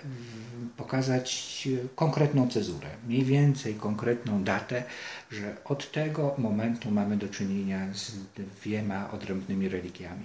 pokazać 0.77 1.69
konkretną 1.95 2.49
cezurę, 2.49 2.89
mniej 3.07 3.25
więcej 3.25 3.75
konkretną 3.75 4.45
datę, 4.45 4.83
że 5.31 5.57
od 5.65 5.93
tego 5.93 6.35
momentu 6.39 6.91
mamy 6.91 7.17
do 7.17 7.29
czynienia 7.29 7.95
z 7.95 8.13
dwiema 8.61 9.11
odrębnymi 9.11 9.69
religiami. 9.69 10.25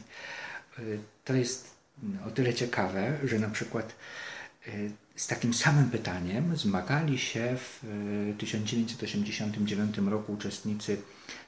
Y, 0.79 1.00
to 1.25 1.34
jest 1.34 1.72
o 2.27 2.31
tyle 2.31 2.53
ciekawe, 2.53 3.17
że 3.24 3.39
na 3.39 3.50
przykład 3.50 3.96
y, 4.67 4.91
z 5.19 5.27
takim 5.27 5.53
samym 5.53 5.89
pytaniem 5.89 6.57
zmagali 6.57 7.17
się 7.17 7.57
w 7.57 7.83
1989 8.38 9.99
e, 9.99 10.01
roku 10.09 10.33
uczestnicy 10.33 11.01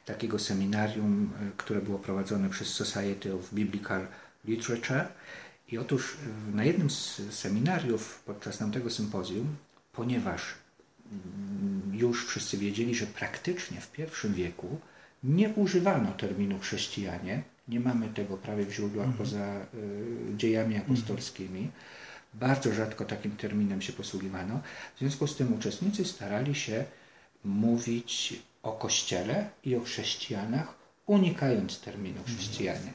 takiego 0.06 0.40
seminarium, 0.40 1.30
e, 1.42 1.52
które 1.58 1.82
było 1.82 2.00
prowadzone 2.00 2.50
przez 2.50 2.68
Society 2.68 3.34
of 3.34 3.54
Biblical 3.54 4.08
Literature. 4.46 5.08
I 5.68 5.78
otóż 5.78 6.18
e, 6.52 6.56
na 6.56 6.64
jednym 6.64 6.90
z 6.90 7.22
seminariów 7.30 8.24
podczas 8.26 8.58
tamtego 8.58 8.90
sympozjum, 8.90 9.56
ponieważ 9.94 10.42
mm, 11.12 12.00
już 12.00 12.28
wszyscy 12.28 12.58
wiedzieli, 12.58 12.96
że 12.96 13.08
praktycznie 13.08 13.82
w 13.82 14.26
I 14.26 14.30
wieku 14.30 14.80
nie 15.24 15.50
używano 15.50 16.12
terminu 16.12 16.60
chrześcijanie, 16.60 17.44
nie 17.68 17.80
mamy 17.80 18.10
tego 18.10 18.38
prawie 18.38 18.66
w 18.66 18.74
źródłach 18.74 19.08
mhm. 19.08 19.18
poza 19.18 19.66
y, 19.74 20.38
dziejami 20.38 20.78
apostolskimi, 20.78 21.72
bardzo 22.34 22.74
rzadko 22.74 23.06
takim 23.06 23.32
terminem 23.32 23.82
się 23.82 23.94
posługiwano. 23.94 24.62
W 24.96 25.00
związku 25.00 25.28
z 25.28 25.36
tym 25.36 25.54
uczestnicy 25.54 26.06
starali 26.06 26.56
się 26.56 26.86
mówić 27.44 28.34
o 28.64 28.72
Kościele 28.72 29.50
i 29.64 29.76
o 29.76 29.82
chrześcijanach, 29.82 30.76
unikając 31.06 31.80
terminu 31.80 32.24
chrześcijanie. 32.24 32.94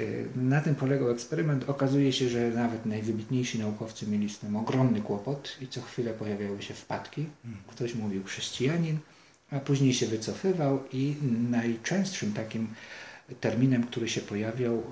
Y, 0.00 0.26
na 0.36 0.60
tym 0.60 0.74
polegał 0.74 1.10
eksperyment. 1.10 1.68
Okazuje 1.68 2.12
się, 2.12 2.28
że 2.28 2.50
nawet 2.50 2.86
najwybitniejsi 2.86 3.58
naukowcy 3.58 4.06
mieli 4.06 4.30
z 4.30 4.38
tym 4.38 4.56
ogromny 4.56 5.00
kłopot 5.00 5.56
i 5.60 5.68
co 5.68 5.82
chwilę 5.82 6.12
pojawiały 6.12 6.62
się 6.62 6.74
wpadki. 6.74 7.26
Ktoś 7.66 7.94
mówił 7.94 8.24
chrześcijanin, 8.24 8.98
a 9.50 9.60
później 9.60 9.94
się 9.94 10.06
wycofywał 10.06 10.82
i 10.92 11.14
najczęstszym 11.50 12.32
takim 12.32 12.68
terminem, 13.40 13.86
który 13.86 14.08
się 14.08 14.20
pojawiał, 14.20 14.82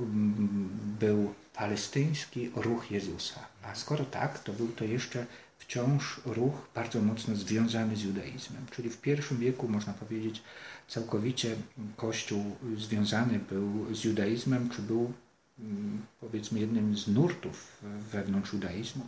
był 1.01 1.35
palestyński 1.55 2.51
ruch 2.57 2.91
Jezusa. 2.91 3.41
A 3.73 3.75
skoro 3.75 4.05
tak, 4.05 4.39
to 4.39 4.53
był 4.53 4.69
to 4.69 4.85
jeszcze 4.85 5.27
wciąż 5.59 6.21
ruch 6.27 6.69
bardzo 6.75 7.03
mocno 7.03 7.37
związany 7.37 7.97
z 7.97 8.03
judaizmem. 8.03 8.67
Czyli 8.71 8.91
w 8.91 9.07
I 9.07 9.37
wieku, 9.39 9.69
można 9.69 9.93
powiedzieć, 9.93 10.43
całkowicie 10.89 11.57
Kościół 11.97 12.57
związany 12.77 13.41
był 13.51 13.95
z 13.95 14.05
judaizmem, 14.05 14.71
czy 14.71 14.83
był 14.83 15.13
mm, 15.59 16.03
powiedzmy 16.21 16.61
jednym 16.61 16.99
z 16.99 17.09
nurtów 17.09 17.83
wewnątrz 18.13 18.53
judaizmu. 18.53 19.07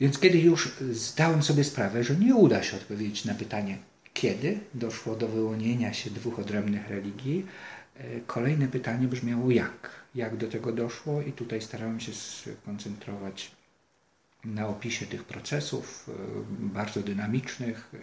Więc 0.00 0.18
kiedy 0.18 0.38
już 0.38 0.72
zdałem 0.92 1.42
sobie 1.42 1.64
sprawę, 1.64 2.04
że 2.04 2.16
nie 2.16 2.34
uda 2.34 2.62
się 2.62 2.76
odpowiedzieć 2.76 3.24
na 3.24 3.34
pytanie, 3.34 3.78
kiedy 4.14 4.60
doszło 4.74 5.16
do 5.16 5.28
wyłonienia 5.28 5.92
się 5.92 6.10
dwóch 6.10 6.38
odrębnych 6.38 6.88
religii, 6.88 7.46
e, 7.96 8.20
kolejne 8.20 8.68
pytanie 8.68 9.08
brzmiało 9.08 9.50
jak 9.50 9.90
jak 10.14 10.36
do 10.36 10.48
tego 10.48 10.72
doszło 10.72 11.22
i 11.22 11.32
tutaj 11.32 11.62
starałem 11.62 12.00
się 12.00 12.12
skoncentrować 12.12 13.50
na 14.44 14.68
opisie 14.68 15.06
tych 15.06 15.24
procesów 15.24 16.08
e, 16.08 16.12
bardzo 16.50 17.00
dynamicznych. 17.00 17.94
E, 17.94 17.98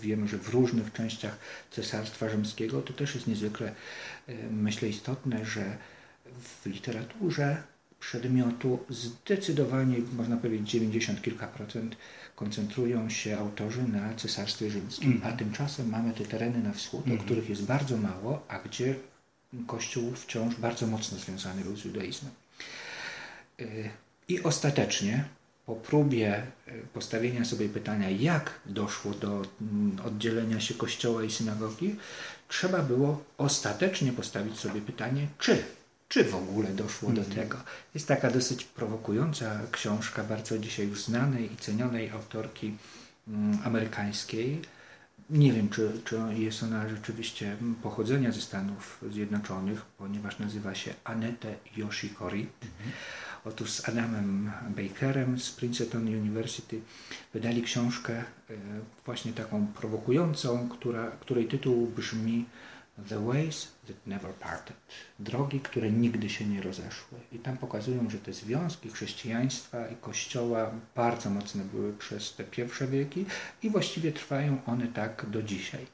wiemy, 0.00 0.28
że 0.28 0.38
w 0.38 0.48
różnych 0.48 0.92
częściach 0.92 1.38
Cesarstwa 1.70 2.28
Rzymskiego 2.28 2.82
to 2.82 2.92
też 2.92 3.14
jest 3.14 3.26
niezwykle, 3.26 3.74
e, 4.26 4.34
myślę, 4.50 4.88
istotne, 4.88 5.44
że 5.44 5.76
w 6.40 6.66
literaturze 6.66 7.62
przedmiotu 8.00 8.78
zdecydowanie, 8.88 9.96
można 10.16 10.36
powiedzieć 10.36 10.70
90 10.70 11.22
kilka 11.22 11.46
procent, 11.46 11.96
koncentrują 12.36 13.10
się 13.10 13.38
autorzy 13.38 13.82
na 13.82 14.14
Cesarstwie 14.14 14.70
Rzymskim, 14.70 15.12
mm. 15.12 15.22
a 15.24 15.36
tymczasem 15.36 15.88
mamy 15.88 16.12
te 16.14 16.24
tereny 16.24 16.62
na 16.62 16.72
wschód, 16.72 17.06
mm. 17.06 17.18
o 17.18 17.22
których 17.22 17.48
jest 17.48 17.64
bardzo 17.64 17.96
mało, 17.96 18.44
a 18.48 18.58
gdzie 18.58 18.94
Kościół 19.66 20.14
wciąż 20.14 20.54
bardzo 20.54 20.86
mocno 20.86 21.18
związany 21.18 21.64
był 21.64 21.76
z 21.76 21.84
judaizmem. 21.84 22.32
I 24.28 24.42
ostatecznie, 24.42 25.24
po 25.66 25.74
próbie 25.74 26.42
y, 26.68 26.72
postawienia 26.94 27.44
sobie 27.44 27.68
pytania, 27.68 28.10
jak 28.10 28.60
doszło 28.66 29.12
do 29.12 29.42
mm, 29.60 29.96
oddzielenia 30.06 30.60
się 30.60 30.74
Kościoła 30.74 31.24
i 31.24 31.30
synagogi, 31.30 31.96
trzeba 32.48 32.78
było 32.78 33.24
ostatecznie 33.38 34.12
postawić 34.12 34.58
sobie 34.58 34.80
pytanie, 34.80 35.26
czy 35.38 35.64
czy 36.08 36.24
w 36.24 36.34
ogóle 36.34 36.68
doszło 36.68 37.10
do 37.12 37.20
mhm. 37.20 37.36
tego. 37.36 37.58
Jest 37.94 38.08
taka 38.08 38.30
dosyć 38.30 38.64
prowokująca 38.64 39.60
książka 39.72 40.24
bardzo 40.24 40.58
dzisiaj 40.58 40.88
już 40.88 41.04
znanej 41.04 41.52
i 41.52 41.56
cenionej 41.56 42.10
autorki 42.10 42.76
mm, 43.28 43.58
amerykańskiej. 43.64 44.62
Nie 45.30 45.52
wiem, 45.52 45.68
czy, 45.68 46.00
czy 46.04 46.16
jest 46.36 46.62
ona 46.62 46.88
rzeczywiście 46.88 47.56
pochodzenia 47.82 48.32
ze 48.32 48.40
Stanów 48.40 49.04
Zjednoczonych, 49.10 49.84
ponieważ 49.84 50.38
nazywa 50.38 50.74
się 50.74 50.94
Anette 51.04 51.54
Yoshikori. 51.76 52.40
Mhm. 52.40 52.90
Otóż 53.44 53.70
z 53.70 53.88
Adamem 53.88 54.50
Bakerem 54.76 55.40
z 55.40 55.50
Princeton 55.50 56.06
University 56.06 56.80
wydali 57.34 57.62
książkę 57.62 58.12
e, 58.14 58.24
właśnie 59.04 59.32
taką 59.32 59.66
prowokującą, 59.66 60.68
która, 60.68 61.10
której 61.10 61.46
tytuł 61.48 61.86
brzmi 61.86 62.44
The 63.08 63.26
Ways 63.26 63.68
That 63.86 64.06
Never 64.06 64.34
Parted. 64.34 64.76
Drogi, 65.18 65.60
które 65.60 65.90
nigdy 65.90 66.30
się 66.30 66.46
nie 66.46 66.62
rozeszły. 66.62 67.18
I 67.32 67.38
tam 67.38 67.56
pokazują, 67.56 68.10
że 68.10 68.18
te 68.18 68.32
związki 68.32 68.90
chrześcijaństwa 68.90 69.88
i 69.88 69.96
Kościoła 69.96 70.70
bardzo 70.94 71.30
mocne 71.30 71.64
były 71.64 71.92
przez 71.92 72.34
te 72.34 72.44
pierwsze 72.44 72.86
wieki 72.86 73.26
i 73.62 73.70
właściwie 73.70 74.12
trwają 74.12 74.58
one 74.66 74.86
tak 74.86 75.26
do 75.30 75.42
dzisiaj. 75.42 75.86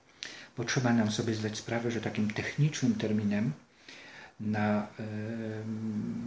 Bo 0.57 0.65
trzeba 0.65 0.93
nam 0.93 1.11
sobie 1.11 1.35
zdać 1.35 1.59
sprawę, 1.59 1.91
że 1.91 2.01
takim 2.01 2.31
technicznym 2.31 2.95
terminem 2.95 3.53
na 4.41 4.87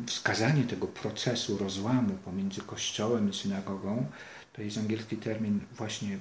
wskazanie 0.06 0.64
tego 0.64 0.88
procesu 0.88 1.58
rozłamu 1.58 2.14
pomiędzy 2.26 2.62
Kościołem 2.62 3.30
i 3.30 3.34
synagogą 3.34 4.06
to 4.54 4.62
jest 4.62 4.78
angielski 4.78 5.18
termin 5.18 5.60
właśnie 5.72 6.18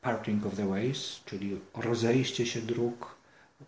parting 0.00 0.46
of 0.46 0.56
the 0.56 0.68
ways, 0.68 1.20
czyli 1.24 1.60
rozejście 1.74 2.46
się 2.46 2.60
dróg, 2.60 3.17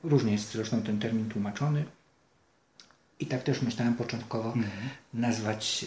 Różnie 0.02 0.32
jest 0.32 0.52
zresztą 0.52 0.82
ten 0.82 0.98
termin 0.98 1.28
tłumaczony. 1.28 1.84
I 3.20 3.26
tak 3.26 3.42
też 3.42 3.62
myślałem 3.62 3.94
początkowo 3.94 4.52
mm 4.52 4.64
-hmm. 4.64 4.88
nazwać 5.14 5.86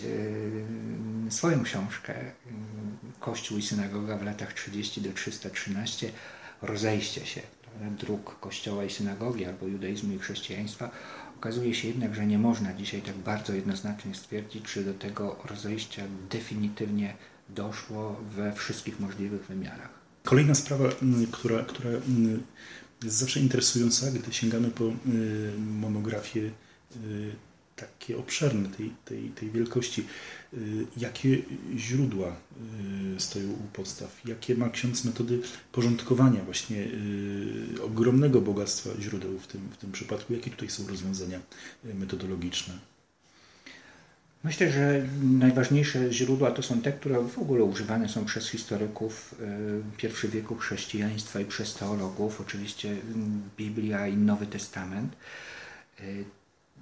y, 1.27 1.31
swoją 1.31 1.63
książkę 1.63 2.21
y, 2.21 2.31
Kościół 3.19 3.57
i 3.57 3.61
synagoga 3.61 4.17
w 4.17 4.23
latach 4.23 4.53
30 4.53 5.01
do 5.01 5.13
313 5.13 6.11
rozejście 6.61 7.25
się 7.25 7.41
dróg 7.99 8.39
Kościoła 8.39 8.83
i 8.83 8.89
synagogi 8.89 9.45
albo 9.45 9.67
judaizmu 9.67 10.13
i 10.13 10.19
chrześcijaństwa. 10.19 10.91
Okazuje 11.37 11.75
się 11.75 11.87
jednak, 11.87 12.15
że 12.15 12.25
nie 12.25 12.39
można 12.39 12.73
dzisiaj 12.73 13.01
tak 13.01 13.15
bardzo 13.15 13.53
jednoznacznie 13.53 14.15
stwierdzić, 14.15 14.65
czy 14.65 14.83
do 14.83 14.93
tego 14.93 15.35
rozejścia 15.45 16.03
definitywnie 16.29 17.13
doszło 17.49 18.21
we 18.35 18.53
wszystkich 18.53 18.99
możliwych 18.99 19.45
wymiarach. 19.45 19.89
Kolejna 20.23 20.55
sprawa, 20.55 20.89
która, 21.31 21.63
która 21.63 21.89
jest 23.03 23.17
zawsze 23.17 23.39
interesująca, 23.39 24.11
gdy 24.11 24.33
sięgamy 24.33 24.71
po 24.71 24.83
y, 24.85 24.93
monografie 25.57 26.39
y, 26.39 26.51
takie 27.75 28.17
obszerne 28.17 28.69
tej, 28.69 28.91
tej, 29.05 29.29
tej 29.29 29.51
wielkości. 29.51 30.05
Y, 30.53 30.85
jakie 30.97 31.41
źródła 31.77 32.35
stoją 33.17 33.51
u 33.51 33.67
podstaw? 33.73 34.21
Jakie 34.25 34.55
ma 34.55 34.69
ksiądz 34.69 35.05
metody 35.05 35.41
porządkowania 35.71 36.43
właśnie 36.43 36.87
ogromnego 37.83 38.41
bogactwa 38.41 38.89
źródeł 39.01 39.39
w 39.39 39.47
tym, 39.47 39.69
w 39.71 39.77
tym 39.77 39.91
przypadku? 39.91 40.33
Jakie 40.33 40.51
tutaj 40.51 40.69
są 40.69 40.87
rozwiązania 40.87 41.39
metodologiczne? 41.83 42.92
Myślę, 44.43 44.71
że 44.71 45.01
najważniejsze 45.23 46.13
źródła 46.13 46.51
to 46.51 46.63
są 46.63 46.81
te, 46.81 46.91
które 46.91 47.21
w 47.21 47.39
ogóle 47.39 47.63
używane 47.63 48.09
są 48.09 48.25
przez 48.25 48.49
historyków 48.49 49.35
pierwszych 49.97 50.31
wieku 50.31 50.55
chrześcijaństwa 50.55 51.39
i 51.39 51.45
przez 51.45 51.73
teologów, 51.73 52.41
oczywiście 52.41 52.95
Biblia 53.57 54.07
i 54.07 54.17
Nowy 54.17 54.45
Testament, 54.45 55.15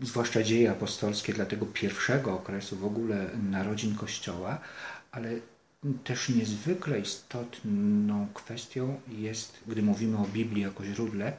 zwłaszcza 0.01 0.43
dzieje 0.43 0.71
apostolskie 0.71 1.33
dla 1.33 1.45
tego 1.45 1.65
pierwszego 1.65 2.33
okresu 2.33 2.75
w 2.75 2.85
ogóle 2.85 3.29
narodzin 3.51 3.95
Kościoła, 3.95 4.59
ale 5.11 5.29
też 6.03 6.29
niezwykle 6.29 6.99
istotną 6.99 8.27
kwestią 8.33 8.99
jest, 9.07 9.59
gdy 9.67 9.81
mówimy 9.81 10.17
o 10.17 10.25
Biblii 10.25 10.61
jako 10.63 10.85
źródle, 10.85 11.33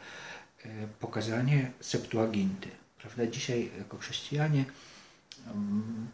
pokazanie 1.00 1.70
Septuaginty. 1.80 2.68
Prawda? 2.98 3.26
Dzisiaj 3.26 3.70
jako 3.78 3.98
chrześcijanie 3.98 4.64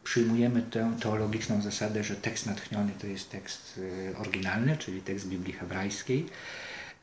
przyjmujemy 0.04 0.62
tę 0.62 0.92
teologiczną 1.00 1.62
zasadę, 1.62 2.04
że 2.04 2.16
tekst 2.16 2.46
natchniony 2.46 2.92
to 3.00 3.06
jest 3.06 3.30
tekst 3.30 3.78
y, 3.78 4.14
oryginalny, 4.18 4.76
czyli 4.76 5.02
tekst 5.02 5.28
Biblii 5.28 5.52
hebrajskiej. 5.52 6.26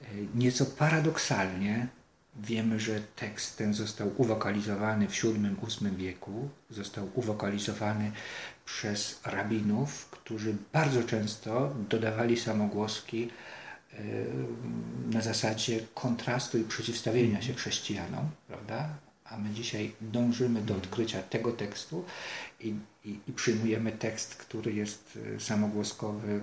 Y, 0.03 0.27
nieco 0.35 0.65
paradoksalnie 0.65 1.87
wiemy, 2.35 2.79
że 2.79 3.01
tekst 3.15 3.57
ten 3.57 3.73
został 3.73 4.11
uwokalizowany 4.17 5.07
w 5.07 5.23
VII-VIII 5.23 5.95
wieku, 5.97 6.49
został 6.69 7.09
uwokalizowany 7.13 8.11
przez 8.65 9.19
rabinów, 9.25 10.09
którzy 10.09 10.55
bardzo 10.73 11.03
często 11.03 11.75
dodawali 11.89 12.37
samogłoski 12.37 13.29
y, 13.93 14.25
na 15.11 15.21
zasadzie 15.21 15.79
kontrastu 15.93 16.57
i 16.57 16.63
przeciwstawienia 16.63 17.41
się 17.41 17.53
chrześcijanom, 17.53 18.29
prawda? 18.47 19.04
A 19.25 19.37
my 19.37 19.49
dzisiaj 19.49 19.91
dążymy 20.01 20.61
do 20.61 20.75
odkrycia 20.75 21.21
tego 21.21 21.51
tekstu 21.51 22.05
i, 22.59 22.75
i, 23.05 23.19
i 23.27 23.33
przyjmujemy 23.33 23.91
tekst, 23.91 24.35
który 24.35 24.73
jest 24.73 25.19
y, 25.35 25.39
samogłoskowy, 25.39 26.41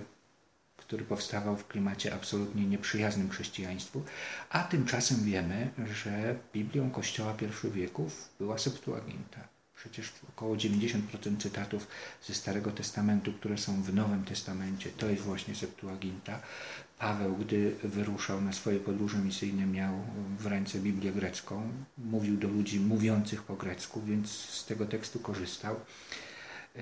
który 0.77 1.05
powstawał 1.05 1.57
w 1.57 1.67
klimacie 1.67 2.13
absolutnie 2.13 2.65
nieprzyjaznym 2.65 3.29
chrześcijaństwu, 3.29 4.03
a 4.49 4.63
tymczasem 4.63 5.23
wiemy, 5.23 5.69
że 5.93 6.35
Biblią 6.53 6.91
Kościoła 6.91 7.35
I 7.41 7.71
wieków 7.71 8.29
była 8.39 8.57
Septuaginta. 8.57 9.53
Przecież 9.75 10.13
około 10.29 10.55
90% 10.55 11.37
cytatów 11.39 11.87
ze 12.27 12.33
Starego 12.33 12.71
Testamentu, 12.71 13.33
które 13.33 13.57
są 13.57 13.83
w 13.83 13.93
Nowym 13.93 14.23
Testamencie, 14.25 14.89
to 14.89 15.09
jest 15.09 15.23
właśnie 15.23 15.55
Septuaginta. 15.55 16.39
Paweł, 17.03 17.35
gdy 17.35 17.75
wyruszał 17.83 18.41
na 18.41 18.53
swoje 18.53 18.79
podróże 18.79 19.17
misyjne, 19.17 19.65
miał 19.65 19.93
w 20.39 20.45
ręce 20.45 20.79
Biblię 20.79 21.11
grecką, 21.11 21.71
mówił 21.97 22.37
do 22.37 22.47
ludzi 22.47 22.79
mówiących 22.79 23.43
po 23.43 23.55
grecku, 23.55 24.01
więc 24.01 24.31
z 24.31 24.65
tego 24.65 24.85
tekstu 24.85 25.19
korzystał. 25.19 25.75
E, 26.75 26.81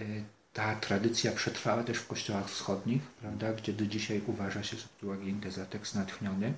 ta 0.54 0.76
tradycja 0.76 1.32
przetrwała 1.32 1.84
też 1.84 1.98
w 1.98 2.08
kościołach 2.08 2.50
wschodnich, 2.50 3.02
prawda, 3.02 3.54
gdzie 3.54 3.74
do 3.74 3.86
dzisiaj 3.86 4.22
uważa 4.28 4.64
się 4.64 4.78
Septuagintę 4.78 5.52
za 5.52 5.66
tekst 5.66 5.96
natchniony. 5.96 6.54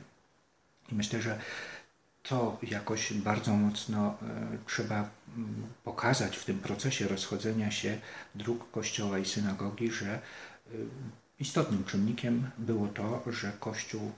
I 0.91 0.95
myślę, 0.95 1.21
że 1.21 1.39
to 2.23 2.57
jakoś 2.63 3.13
bardzo 3.13 3.53
mocno 3.53 4.17
e, 4.21 4.57
trzeba 4.67 5.09
pokazać 5.83 6.37
w 6.37 6.45
tym 6.45 6.59
procesie 6.59 7.07
rozchodzenia 7.07 7.71
się 7.71 7.99
dróg 8.35 8.71
kościoła 8.71 9.19
i 9.19 9.25
synagogi, 9.25 9.91
że 9.91 10.13
e, 10.13 10.19
Istotnym 11.43 11.83
czynnikiem 11.83 12.49
było 12.57 12.87
to, 12.87 13.23
że 13.31 13.51
Kościół 13.59 14.11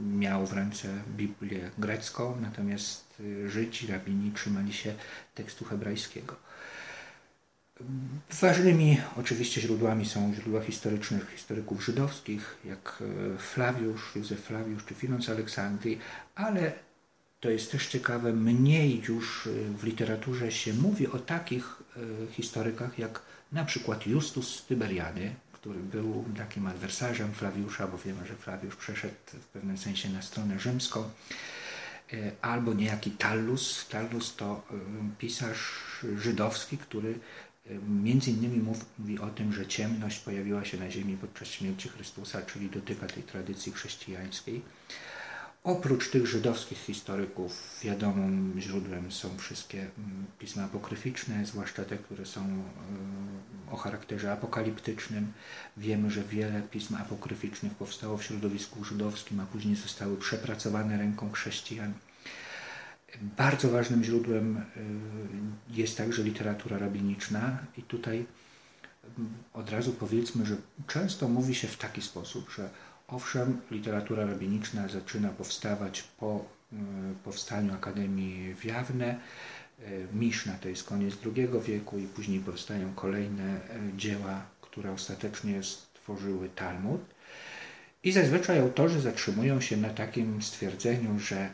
miał 0.00 0.46
w 0.46 0.52
ręce 0.52 0.88
Biblię 1.16 1.70
grecką, 1.78 2.36
natomiast 2.40 3.20
y, 3.20 3.50
Żydzi, 3.50 3.86
rabini 3.86 4.32
trzymali 4.32 4.72
się 4.72 4.94
tekstu 5.34 5.64
hebrajskiego. 5.64 6.36
Ważnymi 8.40 9.00
oczywiście 9.16 9.60
źródłami 9.60 10.06
są 10.06 10.34
źródła 10.34 10.60
historyczne 10.60 11.20
historyków 11.36 11.84
żydowskich, 11.84 12.56
jak 12.64 13.02
y, 13.34 13.38
Flawiusz, 13.38 14.16
Józef 14.16 14.40
Flawiusz 14.40 14.84
czy 14.84 14.94
Filon 14.94 15.22
z 15.22 15.28
Aleksandrii, 15.28 15.98
ale 16.34 16.72
to 17.40 17.50
jest 17.50 17.72
też 17.72 17.86
ciekawe, 17.86 18.32
mniej 18.32 19.02
już 19.08 19.46
y, 19.46 19.64
w 19.78 19.84
literaturze 19.84 20.52
się 20.52 20.72
mówi 20.74 21.08
o 21.08 21.18
takich 21.18 21.82
historykach 22.30 22.98
jak 22.98 23.22
na 23.52 23.64
przykład 23.64 24.06
Justus 24.06 24.56
z 24.56 24.66
Tyberiady, 24.66 25.34
który 25.68 26.02
był 26.02 26.24
takim 26.36 26.66
adwersarzem 26.66 27.32
Flawiusza, 27.32 27.88
bo 27.88 27.98
wiemy, 27.98 28.26
że 28.26 28.34
Flawiusz 28.34 28.76
przeszedł 28.76 29.14
w 29.32 29.46
pewnym 29.46 29.78
sensie 29.78 30.08
na 30.08 30.22
stronę 30.22 30.58
rzymską, 30.58 31.10
e, 32.12 32.32
albo 32.42 32.74
niejaki 32.74 33.10
Tallus. 33.10 33.88
Tallus 33.88 34.36
to 34.36 34.62
e, 34.70 34.74
pisarz 35.18 35.72
żydowski, 36.18 36.78
który 36.78 37.18
e, 37.66 37.74
między 38.02 38.30
innymi 38.30 38.74
mówi 38.98 39.18
o 39.18 39.30
tym, 39.30 39.52
że 39.52 39.66
ciemność 39.66 40.18
pojawiła 40.18 40.64
się 40.64 40.78
na 40.78 40.90
ziemi 40.90 41.16
podczas 41.16 41.48
śmierci 41.48 41.88
Chrystusa, 41.88 42.42
czyli 42.42 42.70
dotyka 42.70 43.06
tej 43.06 43.22
tradycji 43.22 43.72
chrześcijańskiej. 43.72 44.62
Oprócz 45.68 46.10
tych 46.10 46.26
żydowskich 46.26 46.78
historyków, 46.78 47.80
wiadomym 47.82 48.54
źródłem 48.58 49.12
są 49.12 49.38
wszystkie 49.38 49.78
mm, 49.78 50.26
pisma 50.38 50.64
apokryficzne, 50.64 51.46
zwłaszcza 51.46 51.84
te, 51.84 51.96
które 51.96 52.26
są 52.26 52.40
e, 52.40 53.72
o 53.72 53.76
charakterze 53.76 54.32
apokaliptycznym. 54.32 55.32
Wiemy, 55.76 56.10
że 56.10 56.22
wiele 56.22 56.62
pism 56.62 56.94
apokryficznych 56.94 57.74
powstało 57.74 58.16
w 58.16 58.24
środowisku 58.24 58.84
żydowskim, 58.84 59.40
a 59.40 59.46
później 59.46 59.76
zostały 59.76 60.16
przepracowane 60.16 60.98
ręką 60.98 61.32
chrześcijan. 61.32 61.92
Bardzo 63.22 63.70
ważnym 63.70 64.04
źródłem 64.04 64.56
e, 64.56 64.62
jest 65.70 65.96
także 65.96 66.22
literatura 66.22 66.78
rabiniczna 66.78 67.58
i 67.76 67.82
tutaj 67.82 68.26
mm, 69.18 69.32
od 69.52 69.70
razu 69.70 69.92
powiedzmy, 69.92 70.46
że 70.46 70.56
często 70.86 71.28
mówi 71.28 71.54
się 71.54 71.68
w 71.68 71.76
taki 71.76 72.02
sposób, 72.02 72.50
że 72.50 72.70
Owszem, 73.08 73.60
literatura 73.70 74.26
rabiniczna 74.26 74.88
zaczyna 74.88 75.28
powstawać 75.28 76.02
po 76.02 76.44
e, 76.72 76.76
powstaniu 77.24 77.74
Akademii 77.74 78.54
w 78.54 78.64
Jawne. 78.64 79.06
E, 79.06 79.84
Miszna 80.12 80.52
to 80.60 80.68
jest 80.68 80.84
koniec 80.84 81.14
II 81.36 81.48
wieku 81.62 81.98
i 81.98 82.06
później 82.06 82.40
powstają 82.40 82.94
kolejne 82.94 83.44
e, 83.44 83.60
dzieła, 83.96 84.42
które 84.60 84.92
ostatecznie 84.92 85.62
stworzyły 85.62 86.48
Talmud. 86.48 87.00
I 88.04 88.12
zazwyczaj 88.12 88.58
autorzy 88.58 89.00
zatrzymują 89.00 89.60
się 89.60 89.76
na 89.76 89.88
takim 89.88 90.42
stwierdzeniu, 90.42 91.18
że 91.18 91.50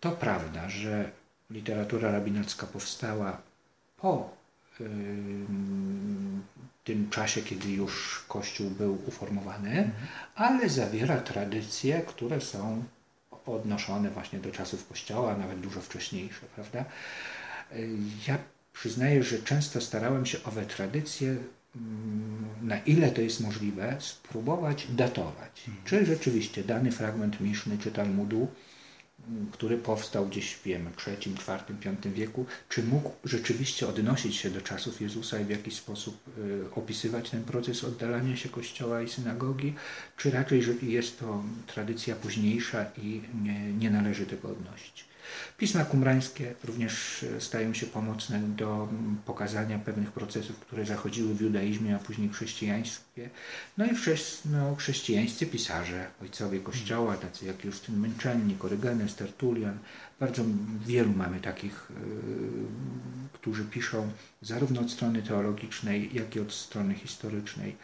to 0.00 0.10
prawda, 0.10 0.68
że 0.68 1.10
literatura 1.50 2.12
rabinacka 2.12 2.66
powstała 2.66 3.40
po 3.96 4.30
tym 6.84 7.10
czasie, 7.10 7.42
kiedy 7.42 7.68
już 7.68 8.24
Kościół 8.28 8.70
był 8.70 8.98
uformowany, 9.06 9.70
mhm. 9.70 9.92
ale 10.34 10.68
zawiera 10.68 11.20
tradycje, 11.20 12.00
które 12.00 12.40
są 12.40 12.84
odnoszone 13.46 14.10
właśnie 14.10 14.38
do 14.38 14.50
czasów 14.50 14.88
Kościoła, 14.88 15.36
nawet 15.36 15.60
dużo 15.60 15.80
wcześniejsze, 15.80 16.46
prawda? 16.54 16.84
Ja 18.28 18.38
przyznaję, 18.72 19.22
że 19.22 19.38
często 19.38 19.80
starałem 19.80 20.26
się 20.26 20.38
owe 20.44 20.66
tradycje, 20.66 21.36
mm, 21.76 22.44
na 22.62 22.78
ile 22.78 23.10
to 23.10 23.20
jest 23.20 23.40
możliwe, 23.40 23.96
spróbować 24.00 24.86
datować. 24.90 25.64
Mhm. 25.68 25.84
Czy 25.84 26.06
rzeczywiście 26.06 26.64
dany 26.64 26.92
fragment 26.92 27.40
Miszny 27.40 27.78
czy 27.78 27.90
Talmudu 27.90 28.48
który 29.52 29.78
powstał 29.78 30.26
gdzieś, 30.26 30.58
wiemy, 30.64 30.90
w 30.90 31.08
III, 31.08 31.16
IV, 31.32 31.94
V 32.04 32.10
wieku, 32.10 32.46
czy 32.68 32.82
mógł 32.82 33.10
rzeczywiście 33.24 33.88
odnosić 33.88 34.36
się 34.36 34.50
do 34.50 34.60
czasów 34.60 35.00
Jezusa 35.00 35.40
i 35.40 35.44
w 35.44 35.50
jakiś 35.50 35.74
sposób 35.74 36.16
y, 36.38 36.64
opisywać 36.74 37.30
ten 37.30 37.44
proces 37.44 37.84
oddalania 37.84 38.36
się 38.36 38.48
kościoła 38.48 39.02
i 39.02 39.08
synagogi, 39.08 39.74
czy 40.16 40.30
raczej 40.30 40.62
jest 40.82 41.20
to 41.20 41.44
tradycja 41.66 42.16
późniejsza 42.16 42.84
i 43.02 43.20
nie, 43.42 43.72
nie 43.72 43.90
należy 43.90 44.26
tego 44.26 44.48
odnosić. 44.48 45.11
Pisma 45.58 45.84
kumrańskie 45.84 46.54
również 46.64 47.22
e, 47.22 47.40
stają 47.40 47.74
się 47.74 47.86
pomocne 47.86 48.40
do 48.40 48.88
pokazania 49.26 49.78
pewnych 49.78 50.12
procesów, 50.12 50.58
które 50.58 50.84
zachodziły 50.84 51.34
w 51.34 51.40
judaizmie, 51.40 51.96
a 51.96 51.98
później 51.98 52.28
w 52.28 52.32
chrześcijaństwie. 52.32 53.30
No 53.78 53.86
i 53.86 53.94
wczesno 53.94 54.76
chrześcijańscy 54.76 55.46
pisarze, 55.46 56.06
ojcowie 56.22 56.60
Kościoła, 56.60 57.16
tacy 57.16 57.46
jak 57.46 57.64
Justyn 57.64 58.00
Męczennik, 58.00 58.64
Orygenes, 58.64 59.14
Tertulian. 59.14 59.78
Bardzo 60.20 60.44
wielu 60.86 61.12
mamy 61.12 61.40
takich, 61.40 61.88
yy, 61.90 63.26
którzy 63.32 63.64
piszą 63.64 64.10
zarówno 64.42 64.80
od 64.80 64.90
strony 64.90 65.22
teologicznej, 65.22 66.10
jak 66.14 66.36
i 66.36 66.40
od 66.40 66.52
strony 66.52 66.94
historycznej. 66.94 67.76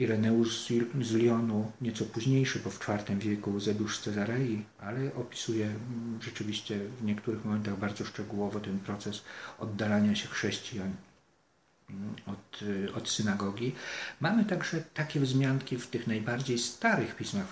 Ireneusz 0.00 0.68
z 1.02 1.12
Lyonu, 1.12 1.72
nieco 1.80 2.04
późniejszy, 2.04 2.60
bo 2.64 2.70
w 2.70 2.88
IV 2.88 3.16
wieku 3.18 3.50
Eusebiusz 3.50 3.98
z 3.98 4.02
Cezarei, 4.02 4.64
ale 4.78 5.14
opisuje 5.14 5.66
mm, 5.66 6.22
rzeczywiście 6.22 6.80
w 7.00 7.04
niektórych 7.04 7.44
momentach 7.44 7.78
bardzo 7.78 8.04
szczegółowo 8.04 8.60
ten 8.60 8.78
proces 8.78 9.22
oddalania 9.58 10.14
się 10.14 10.28
chrześcijan 10.28 10.92
mm, 11.90 12.14
od, 12.26 12.62
y, 12.62 12.94
od 12.94 13.10
synagogi. 13.10 13.72
Mamy 14.20 14.44
także 14.44 14.82
takie 14.94 15.20
wzmianki 15.20 15.78
w 15.78 15.86
tych 15.86 16.06
najbardziej 16.06 16.58
starych 16.58 17.16
pismach 17.16 17.46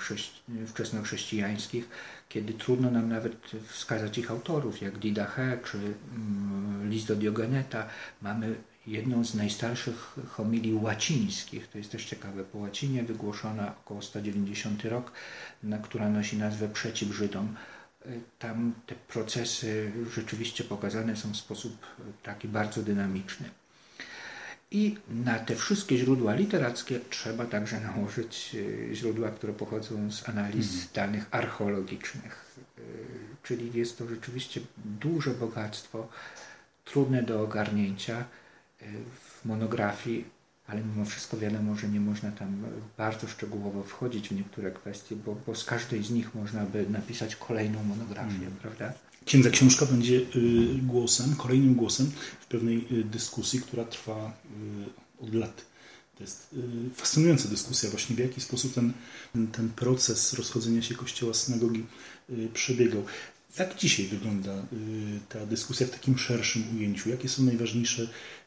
wczesnochrześcijańskich, 0.66 1.88
kiedy 2.28 2.52
trudno 2.52 2.90
nam 2.90 3.08
nawet 3.08 3.50
wskazać 3.66 4.18
ich 4.18 4.30
autorów, 4.30 4.80
jak 4.80 4.98
Didache 4.98 5.58
czy 5.64 5.78
mm, 5.78 6.90
list 6.90 7.08
do 7.08 7.16
Diogeneta. 7.16 7.88
Mamy 8.22 8.54
jedną 8.88 9.24
z 9.24 9.34
najstarszych 9.34 10.16
homilii 10.28 10.74
łacińskich. 10.74 11.68
To 11.68 11.78
jest 11.78 11.90
też 11.90 12.04
ciekawe, 12.04 12.44
po 12.44 12.58
łacinie 12.58 13.02
wygłoszona 13.02 13.74
około 13.84 14.02
190 14.02 14.84
rok, 14.84 15.12
na, 15.62 15.78
która 15.78 16.10
nosi 16.10 16.36
nazwę 16.36 16.68
Przeciw 16.68 17.08
Żydom. 17.08 17.56
Tam 18.38 18.72
te 18.86 18.94
procesy 18.94 19.92
rzeczywiście 20.14 20.64
pokazane 20.64 21.16
są 21.16 21.32
w 21.32 21.36
sposób 21.36 21.86
taki 22.22 22.48
bardzo 22.48 22.82
dynamiczny. 22.82 23.50
I 24.70 24.96
na 25.08 25.38
te 25.38 25.56
wszystkie 25.56 25.98
źródła 25.98 26.34
literackie 26.34 27.00
trzeba 27.10 27.46
także 27.46 27.80
nałożyć 27.94 28.56
e, 28.90 28.94
źródła, 28.94 29.30
które 29.30 29.52
pochodzą 29.52 30.12
z 30.12 30.28
analiz 30.28 30.72
mhm. 30.72 30.88
danych 30.94 31.26
archeologicznych. 31.30 32.48
Czyli 33.42 33.78
jest 33.78 33.98
to 33.98 34.06
rzeczywiście 34.06 34.60
duże 34.76 35.30
bogactwo, 35.30 36.08
trudne 36.84 37.22
do 37.22 37.42
ogarnięcia 37.42 38.24
w 38.80 39.44
monografii, 39.44 40.24
ale 40.66 40.80
mimo 40.84 41.04
wszystko 41.04 41.36
wiadomo, 41.36 41.76
że 41.76 41.88
nie 41.88 42.00
można 42.00 42.30
tam 42.30 42.64
bardzo 42.96 43.28
szczegółowo 43.28 43.82
wchodzić 43.82 44.28
w 44.28 44.32
niektóre 44.32 44.70
kwestie, 44.70 45.16
bo, 45.16 45.36
bo 45.46 45.54
z 45.54 45.64
każdej 45.64 46.04
z 46.04 46.10
nich 46.10 46.34
można 46.34 46.64
by 46.64 46.90
napisać 46.90 47.36
kolejną 47.36 47.84
monografię, 47.84 48.38
hmm. 48.38 48.56
prawda? 48.62 48.92
Księdza 49.24 49.50
książka 49.50 49.86
będzie 49.86 50.14
y, 50.14 50.24
głosem, 50.82 51.36
kolejnym 51.36 51.74
głosem 51.74 52.10
w 52.40 52.46
pewnej 52.46 52.86
y, 52.92 53.04
dyskusji, 53.04 53.60
która 53.60 53.84
trwa 53.84 54.32
y, 55.20 55.24
od 55.24 55.34
lat. 55.34 55.64
To 56.16 56.24
jest 56.24 56.54
fascynująca 56.94 57.48
dyskusja 57.48 57.90
właśnie, 57.90 58.16
w 58.16 58.18
jaki 58.18 58.40
sposób 58.40 58.74
ten, 58.74 58.92
ten 59.52 59.68
proces 59.68 60.32
rozchodzenia 60.32 60.82
się 60.82 60.94
kościoła 60.94 61.34
synagogi 61.34 61.86
przebiegał. 62.54 63.04
Jak 63.58 63.76
dzisiaj 63.76 64.06
wygląda 64.06 64.52
y, 64.52 65.20
ta 65.28 65.46
dyskusja 65.46 65.86
w 65.86 65.90
takim 65.90 66.18
szerszym 66.18 66.76
ujęciu? 66.76 67.10
Jakie 67.10 67.28
są 67.28 67.42
najważniejsze 67.42 68.02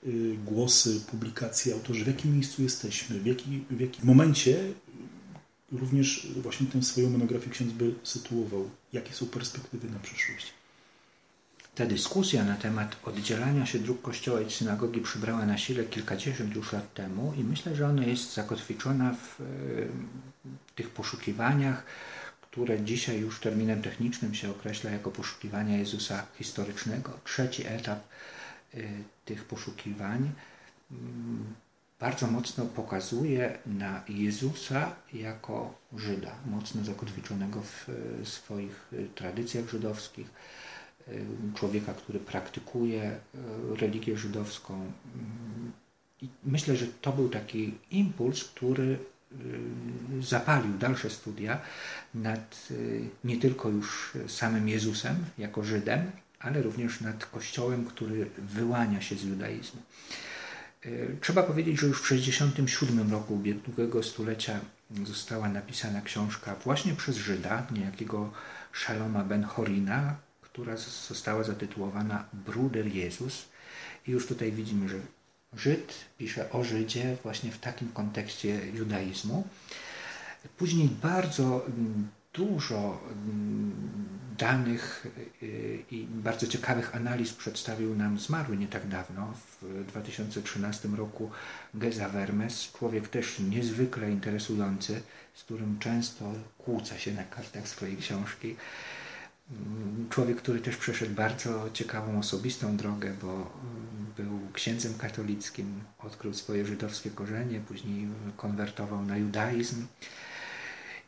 y, 0.06 0.38
głosy, 0.45 1.02
publikacje, 1.12 1.74
autorzy? 1.74 2.04
W 2.04 2.08
jakim 2.08 2.34
miejscu 2.34 2.63
jesteśmy? 2.63 3.19
W, 3.19 3.26
jaki, 3.26 3.63
w 3.69 3.80
jakim 3.80 4.06
momencie 4.06 4.58
również 5.71 6.28
właśnie 6.36 6.67
tę 6.67 6.84
swoją 6.84 7.10
monografię 7.10 7.50
ksiądz 7.50 7.71
by 7.71 7.93
sytuował? 8.04 8.69
Jakie 8.93 9.13
są 9.13 9.26
perspektywy 9.26 9.89
na 9.89 10.00
przyszłość? 10.00 10.54
Ta 11.76 11.86
dyskusja 11.86 12.45
na 12.45 12.56
temat 12.56 12.95
oddzielania 13.04 13.65
się 13.65 13.80
dróg 13.80 14.02
kościoła 14.02 14.41
i 14.41 14.52
synagogi 14.52 15.02
przybrała 15.02 15.45
na 15.45 15.58
sile 15.58 15.84
kilkadziesiąt 15.84 16.56
już 16.56 16.74
lat 16.74 16.93
temu 16.93 17.34
i 17.38 17.43
myślę, 17.43 17.76
że 17.76 17.88
ona 17.88 18.06
jest 18.06 18.34
zakotwiczona 18.34 19.15
w 19.15 19.41
tych 20.76 20.89
poszukiwaniach, 20.89 21.86
które 22.52 22.82
dzisiaj 22.82 23.20
już 23.20 23.40
terminem 23.40 23.82
technicznym 23.82 24.36
się 24.36 24.52
określa 24.52 24.92
jako 24.92 25.12
poszukiwania 25.12 25.78
Jezusa 25.78 26.26
historycznego. 26.38 27.20
Trzeci 27.24 27.68
etap 27.68 28.00
y, 28.76 28.88
tych 29.26 29.46
poszukiwań 29.46 30.32
mm, 30.92 31.46
bardzo 32.00 32.28
mocno 32.28 32.66
pokazuje 32.66 33.58
na 33.66 34.04
Jezusa 34.10 34.96
jako 35.14 35.76
Żyda, 35.98 36.36
mocno 36.46 36.84
zakotwiczonego 36.84 37.62
w 37.62 37.90
y, 37.90 38.26
swoich 38.26 38.94
y, 38.94 39.08
tradycjach 39.16 39.70
żydowskich, 39.70 40.28
człowieka, 41.56 41.94
który 41.94 42.20
praktykuje 42.20 43.20
religię 43.80 44.18
żydowską. 44.18 44.74
Mm, 44.74 45.72
I 46.22 46.28
myślę, 46.44 46.76
że 46.78 46.88
to 46.88 47.12
był 47.12 47.30
taki 47.30 47.74
impuls, 47.92 48.44
który 48.44 49.00
zapalił 50.22 50.78
dalsze 50.78 51.10
studia 51.10 51.62
nad 52.13 52.67
y, 52.72 53.10
nie 53.24 53.38
tylko 53.38 53.70
już 53.70 54.12
samym 54.28 54.70
Jezusem 54.70 55.15
jako 55.38 55.63
Żydem, 55.63 56.12
ale 56.39 56.62
również 56.62 57.02
nad 57.02 57.26
Kościołem, 57.26 57.86
który 57.86 58.30
wyłania 58.38 59.02
się 59.02 59.15
z 59.15 59.24
judaizmu. 59.24 59.82
Y, 60.86 61.17
trzeba 61.22 61.44
powiedzieć, 61.44 61.80
że 61.80 61.88
już 61.88 62.00
w 62.00 62.10
1967 62.10 63.12
roku 63.12 63.36
ubiegłego 63.36 64.04
stulecia 64.04 64.60
została 65.04 65.50
napisana 65.50 66.02
książka 66.02 66.56
właśnie 66.56 66.96
przez 66.96 67.17
Żyda, 67.17 67.67
niejakiego 67.72 68.32
Shaloma 68.74 69.24
ben 69.24 69.44
Horina, 69.44 70.15
która 70.41 70.78
została 70.78 71.44
zatytułowana 71.44 72.26
Bruder 72.34 72.88
Jezus. 72.88 73.46
I 74.08 74.12
już 74.12 74.28
tutaj 74.28 74.52
widzimy, 74.52 74.89
że 74.89 75.00
Żyd 75.58 75.94
pisze 76.18 76.52
o 76.52 76.64
Żydzie 76.64 77.18
właśnie 77.24 77.52
w 77.52 77.60
takim 77.60 77.92
kontekście 77.92 78.68
judaizmu. 78.74 79.48
Później 80.58 80.90
bardzo 80.90 81.66
mm, 81.66 82.08
dużo 82.34 83.02
mm, 83.12 83.72
danych 84.38 85.08
y, 85.44 85.84
i 85.92 86.08
bardzo 86.10 86.48
ciekawych 86.48 86.96
analiz 86.96 87.34
przedstawił 87.34 87.96
nam 87.96 88.20
zmarły 88.20 88.58
nie 88.58 88.68
tak 88.68 88.88
dawno, 88.88 89.34
w 89.62 89.86
2013 89.88 90.88
roku 90.88 91.32
Geza 91.74 92.10
Vermes, 92.10 92.72
człowiek 92.72 93.08
też 93.08 93.40
niezwykle 93.40 94.12
interesujący, 94.12 95.02
z 95.34 95.44
którym 95.44 95.80
często 95.80 96.34
kłócę 96.58 97.00
się 97.00 97.12
na 97.12 97.24
kartach 97.24 97.68
swojej 97.68 97.98
książki. 97.98 98.56
Mm, 99.52 100.10
człowiek, 100.10 100.38
który 100.38 100.60
też 100.60 100.78
przeszedł 100.78 101.14
bardzo 101.14 101.70
ciekawą 101.74 102.20
osobistą 102.20 102.78
drogę, 102.78 103.14
bo 103.22 103.52
był 104.22 104.40
księdzem 104.54 104.98
katolickim, 104.98 105.84
odkrył 106.00 106.34
swoje 106.34 106.66
żydowskie 106.66 107.10
korzenie, 107.10 107.60
później 107.60 108.08
konwertował 108.38 109.02
na 109.02 109.18
judaizm. 109.18 109.88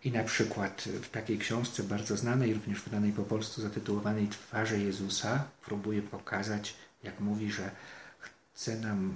I 0.03 0.11
na 0.11 0.23
przykład 0.23 0.81
w 0.81 1.09
takiej 1.09 1.37
książce 1.37 1.83
bardzo 1.83 2.17
znanej, 2.17 2.53
również 2.53 2.81
wydanej 2.81 3.11
po 3.11 3.23
polsku, 3.23 3.61
zatytułowanej 3.61 4.27
Twarze 4.27 4.79
Jezusa, 4.79 5.43
próbuje 5.65 6.01
pokazać, 6.01 6.75
jak 7.03 7.19
mówi, 7.19 7.51
że 7.51 7.71
chce 8.19 8.79
nam 8.79 9.13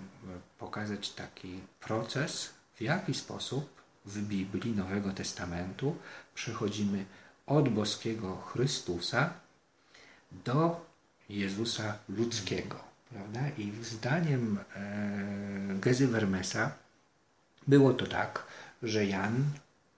pokazać 0.59 1.09
taki 1.09 1.59
proces, 1.79 2.49
w 2.75 2.81
jaki 2.81 3.13
sposób 3.13 3.81
w 4.05 4.21
Biblii 4.21 4.75
Nowego 4.75 5.11
Testamentu 5.13 5.95
przechodzimy 6.35 7.05
od 7.45 7.69
boskiego 7.69 8.35
Chrystusa 8.35 9.33
do 10.31 10.85
Jezusa 11.29 11.97
ludzkiego. 12.09 12.86
Prawda? 13.09 13.39
I 13.57 13.71
zdaniem 13.81 14.57
e, 14.75 15.79
Gezy 15.79 16.07
Vermesa 16.07 16.71
było 17.67 17.93
to 17.93 18.07
tak, 18.07 18.43
że 18.83 19.05
Jan 19.05 19.43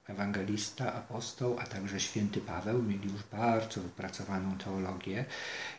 ewangelista, 0.09 0.93
apostoł, 0.93 1.59
a 1.59 1.63
także 1.63 1.99
święty 1.99 2.41
Paweł 2.41 2.83
mieli 2.83 3.11
już 3.11 3.23
bardzo 3.31 3.81
wypracowaną 3.81 4.57
teologię 4.57 5.25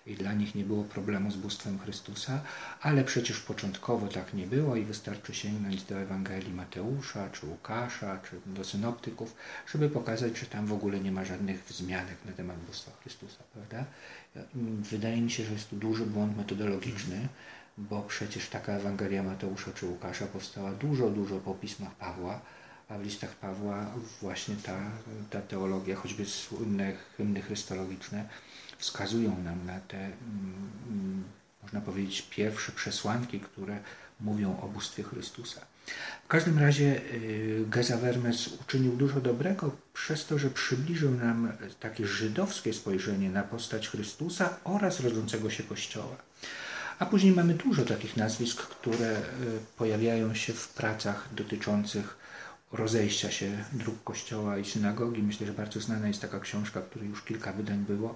i 0.06 0.14
dla 0.14 0.32
nich 0.32 0.54
nie 0.54 0.64
było 0.64 0.84
problemu 0.84 1.30
z 1.30 1.36
bóstwem 1.36 1.78
Chrystusa, 1.78 2.40
ale 2.80 3.04
przecież 3.04 3.40
początkowo 3.40 4.08
tak 4.08 4.34
nie 4.34 4.46
było 4.46 4.76
i 4.76 4.84
wystarczy 4.84 5.34
sięgnąć 5.34 5.82
do 5.82 5.96
Ewangelii 5.98 6.52
Mateusza, 6.52 7.30
czy 7.30 7.46
Łukasza, 7.46 8.18
czy 8.18 8.40
do 8.46 8.64
synoptyków, 8.64 9.34
żeby 9.72 9.90
pokazać, 9.90 10.38
że 10.38 10.46
tam 10.46 10.66
w 10.66 10.72
ogóle 10.72 11.00
nie 11.00 11.12
ma 11.12 11.24
żadnych 11.24 11.64
wzmianek 11.64 12.16
na 12.26 12.32
temat 12.32 12.56
bóstwa 12.58 12.92
Chrystusa, 13.00 13.42
prawda? 13.52 13.84
Wydaje 14.90 15.20
mi 15.20 15.30
się, 15.30 15.44
że 15.44 15.52
jest 15.52 15.70
tu 15.70 15.76
duży 15.76 16.06
błąd 16.06 16.36
metodologiczny, 16.36 17.28
bo 17.78 18.02
przecież 18.02 18.48
taka 18.48 18.72
Ewangelia 18.72 19.22
Mateusza 19.22 19.72
czy 19.72 19.86
Łukasza 19.86 20.26
powstała 20.26 20.72
dużo, 20.72 21.10
dużo 21.10 21.36
po 21.36 21.54
pismach 21.54 21.94
Pawła, 21.94 22.40
a 22.90 22.98
w 22.98 23.02
listach 23.02 23.30
Pawła 23.30 23.86
właśnie 24.20 24.56
ta, 24.56 24.78
ta 25.30 25.40
teologia, 25.40 25.96
choćby 25.96 26.26
słynne 26.26 26.92
hymny 27.16 27.42
chrystologiczne, 27.42 28.28
wskazują 28.78 29.42
nam 29.42 29.66
na 29.66 29.80
te, 29.80 29.98
mm, 29.98 31.24
można 31.62 31.80
powiedzieć, 31.80 32.22
pierwsze 32.22 32.72
przesłanki, 32.72 33.40
które 33.40 33.78
mówią 34.20 34.60
o 34.60 34.68
bóstwie 34.68 35.02
Chrystusa. 35.02 35.60
W 36.24 36.28
każdym 36.28 36.58
razie 36.58 37.00
y, 37.12 37.64
Geza 37.68 37.96
Vermes 37.96 38.48
uczynił 38.48 38.96
dużo 38.96 39.20
dobrego 39.20 39.76
przez 39.94 40.26
to, 40.26 40.38
że 40.38 40.50
przybliżył 40.50 41.10
nam 41.10 41.52
takie 41.80 42.06
żydowskie 42.06 42.72
spojrzenie 42.72 43.30
na 43.30 43.42
postać 43.42 43.88
Chrystusa 43.88 44.56
oraz 44.64 45.00
rodzącego 45.00 45.50
się 45.50 45.62
Kościoła. 45.62 46.16
A 46.98 47.06
później 47.06 47.32
mamy 47.32 47.54
dużo 47.54 47.84
takich 47.84 48.16
nazwisk, 48.16 48.62
które 48.62 49.16
y, 49.16 49.22
pojawiają 49.76 50.34
się 50.34 50.52
w 50.52 50.68
pracach 50.68 51.28
dotyczących 51.34 52.19
rozejścia 52.72 53.30
się 53.30 53.64
dróg 53.72 54.04
kościoła 54.04 54.58
i 54.58 54.64
synagogi. 54.64 55.22
Myślę, 55.22 55.46
że 55.46 55.52
bardzo 55.52 55.80
znana 55.80 56.08
jest 56.08 56.20
taka 56.20 56.40
książka, 56.40 56.82
której 56.82 57.08
już 57.08 57.22
kilka 57.22 57.52
wydań 57.52 57.78
było, 57.78 58.14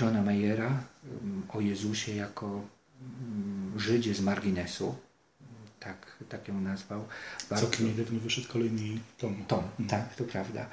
Johna 0.00 0.22
Mayera 0.22 0.66
mm, 0.66 1.42
o 1.48 1.60
Jezusie 1.60 2.14
jako 2.14 2.46
mm, 2.46 3.80
Żydzie 3.80 4.14
z 4.14 4.20
marginesu. 4.20 4.94
Tak, 5.80 6.16
tak 6.28 6.48
ją 6.48 6.60
nazwał. 6.60 7.04
Bardzo... 7.50 7.66
Całkiem 7.66 7.86
niedawno 7.86 8.20
wyszedł 8.20 8.48
kolejny 8.48 8.98
tom. 9.18 9.44
Tom, 9.48 9.64
mhm. 9.78 9.88
tak, 9.88 10.14
to 10.14 10.24
prawda. 10.24 10.66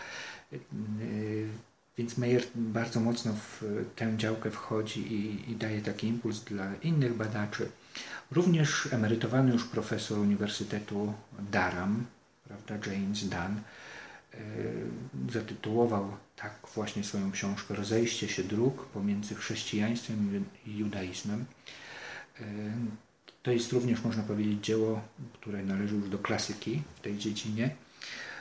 Więc 1.97 2.17
Meyer 2.17 2.43
bardzo 2.55 2.99
mocno 2.99 3.33
w 3.33 3.63
tę 3.95 4.13
działkę 4.17 4.51
wchodzi 4.51 5.13
i, 5.13 5.51
i 5.51 5.55
daje 5.55 5.81
taki 5.81 6.07
impuls 6.07 6.39
dla 6.39 6.75
innych 6.75 7.13
badaczy. 7.13 7.69
Również 8.31 8.93
emerytowany 8.93 9.51
już 9.51 9.63
profesor 9.63 10.19
Uniwersytetu 10.19 11.13
Durham 11.51 12.05
prawda, 12.47 12.91
James 12.91 13.23
Dunn, 13.23 13.59
e, 14.33 14.39
zatytułował 15.31 16.17
tak 16.35 16.53
właśnie 16.75 17.03
swoją 17.03 17.31
książkę 17.31 17.75
Rozejście 17.75 18.27
się 18.27 18.43
dróg 18.43 18.85
pomiędzy 18.85 19.35
chrześcijaństwem 19.35 20.45
i 20.65 20.77
judaizmem. 20.77 21.45
E, 22.39 22.43
to 23.43 23.51
jest 23.51 23.71
również, 23.71 24.03
można 24.03 24.23
powiedzieć, 24.23 24.65
dzieło, 24.65 25.01
które 25.33 25.63
należy 25.63 25.95
już 25.95 26.09
do 26.09 26.17
klasyki 26.17 26.81
w 26.95 26.99
tej 26.99 27.17
dziedzinie. 27.17 27.75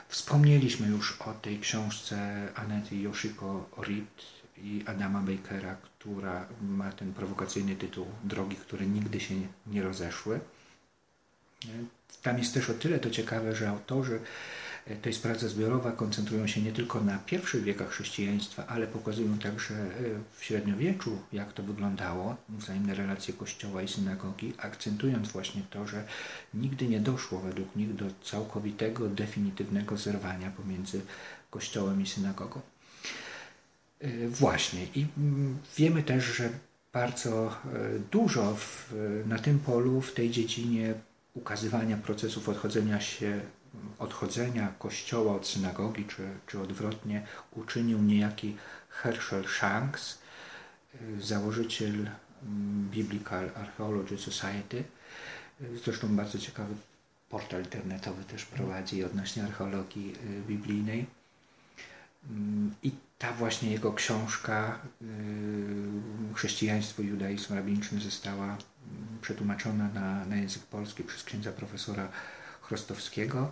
Wspomnieliśmy 0.07 0.87
już 0.87 1.21
o 1.21 1.33
tej 1.33 1.59
książce 1.59 2.47
Anety 2.55 2.95
Yoshiko 2.95 3.69
Reed 3.77 4.25
i 4.57 4.83
Adama 4.85 5.21
Bakera, 5.21 5.75
która 5.75 6.47
ma 6.61 6.91
ten 6.91 7.13
prowokacyjny 7.13 7.75
tytuł 7.75 8.05
Drogi, 8.23 8.55
które 8.55 8.85
nigdy 8.85 9.19
się 9.19 9.35
nie 9.67 9.81
rozeszły. 9.83 10.39
Tam 12.25 12.37
jest 12.37 12.53
też 12.53 12.69
o 12.69 12.73
tyle 12.73 12.99
to 12.99 13.09
ciekawe, 13.09 13.55
że 13.55 13.69
autorzy 13.69 14.19
e, 14.87 14.95
to 14.95 15.09
jest 15.09 15.21
praca 15.21 15.47
zbiorowa, 15.47 15.91
koncentrują 15.91 16.47
się 16.47 16.61
nie 16.61 16.71
tylko 16.71 17.01
na 17.01 17.17
pierwszych 17.17 17.63
wiekach 17.63 17.89
chrześcijaństwa, 17.89 18.67
ale 18.67 18.87
pokazują 18.87 19.37
także 19.37 19.73
e, 19.73 19.89
w 20.37 20.43
średniowieczu, 20.43 21.21
jak 21.33 21.53
to 21.53 21.63
wyglądało, 21.63 22.35
wzajemne 22.49 22.95
relacje 22.95 23.33
kościoła 23.33 23.81
i 23.81 23.87
synagogi, 23.87 24.53
akcentując 24.57 25.31
właśnie 25.31 25.61
to, 25.69 25.87
że 25.87 26.03
nigdy 26.53 26.87
nie 26.87 26.99
doszło 26.99 27.39
według 27.39 27.75
nich 27.75 27.95
do 27.95 28.05
całkowitego, 28.23 29.09
definitywnego 29.09 29.97
zerwania 29.97 30.51
pomiędzy 30.51 31.01
kościołem 31.49 32.01
i 32.01 32.07
synagogą. 32.07 32.61
E, 33.99 34.27
właśnie. 34.27 34.87
I 34.95 35.05
mm, 35.17 35.57
wiemy 35.77 36.03
też, 36.03 36.23
że 36.23 36.49
bardzo 36.93 37.55
dużo 38.11 38.55
w, 38.55 38.93
na 39.25 39.39
tym 39.39 39.59
polu, 39.59 40.01
w 40.01 40.13
tej 40.13 40.31
dziedzinie 40.31 40.93
ukazywania 41.35 41.97
procesów 41.97 42.49
odchodzenia 42.49 43.01
się, 43.01 43.41
odchodzenia 43.99 44.73
kościoła 44.79 45.35
od 45.35 45.47
synagogi, 45.47 46.05
czy, 46.05 46.29
czy 46.47 46.59
odwrotnie, 46.61 47.27
uczynił 47.51 48.01
niejaki 48.01 48.57
Herschel 48.89 49.45
Shanks, 49.47 50.17
y, 50.95 51.21
założyciel 51.21 51.93
mm, 51.93 52.89
Biblical 52.91 53.49
Archaeology 53.55 54.17
Society. 54.17 54.83
Y, 55.61 55.79
zresztą 55.83 56.15
bardzo 56.15 56.39
ciekawy 56.39 56.75
portal 57.29 57.63
internetowy 57.63 58.23
też 58.23 58.45
prowadzi 58.45 59.03
odnośnie 59.03 59.43
archeologii 59.43 60.13
y, 60.13 60.41
biblijnej. 60.47 61.05
Mm, 62.29 62.73
I 62.83 62.91
ta 63.17 63.33
właśnie 63.33 63.71
jego 63.71 63.93
książka 63.93 64.79
Chrześcijaństwo 66.33 67.01
i 67.01 67.07
judaizm 67.07 67.53
rabiniczny 67.53 68.01
została 68.01 68.57
przetłumaczona 69.21 69.89
na, 69.93 70.25
na 70.25 70.35
język 70.35 70.63
polski 70.63 71.03
przez 71.03 71.23
księdza 71.23 71.51
profesora 71.51 72.07
Chrostowskiego. 72.61 73.51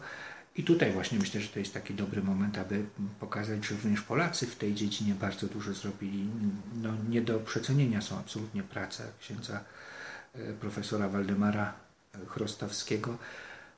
I 0.56 0.64
tutaj 0.64 0.92
właśnie 0.92 1.20
myślę, 1.20 1.42
że 1.42 1.48
to 1.48 1.60
jest 1.60 1.74
taki 1.74 1.94
dobry 1.94 2.24
moment, 2.24 2.58
aby 2.58 2.86
pokazać, 3.20 3.66
że 3.66 3.76
również 3.76 4.02
Polacy 4.02 4.48
w 4.48 4.56
tej 4.56 4.74
dziedzinie 4.74 5.14
bardzo 5.14 5.48
dużo 5.48 5.74
zrobili. 5.74 6.30
No, 6.82 6.94
nie 7.10 7.22
do 7.22 7.40
przecenienia 7.40 8.02
są 8.02 8.20
absolutnie 8.20 8.64
prace 8.64 9.04
księdza 9.20 9.64
e, 10.34 10.54
profesora 10.54 11.10
Waldemara 11.10 11.74
Chrostowskiego. 12.28 13.18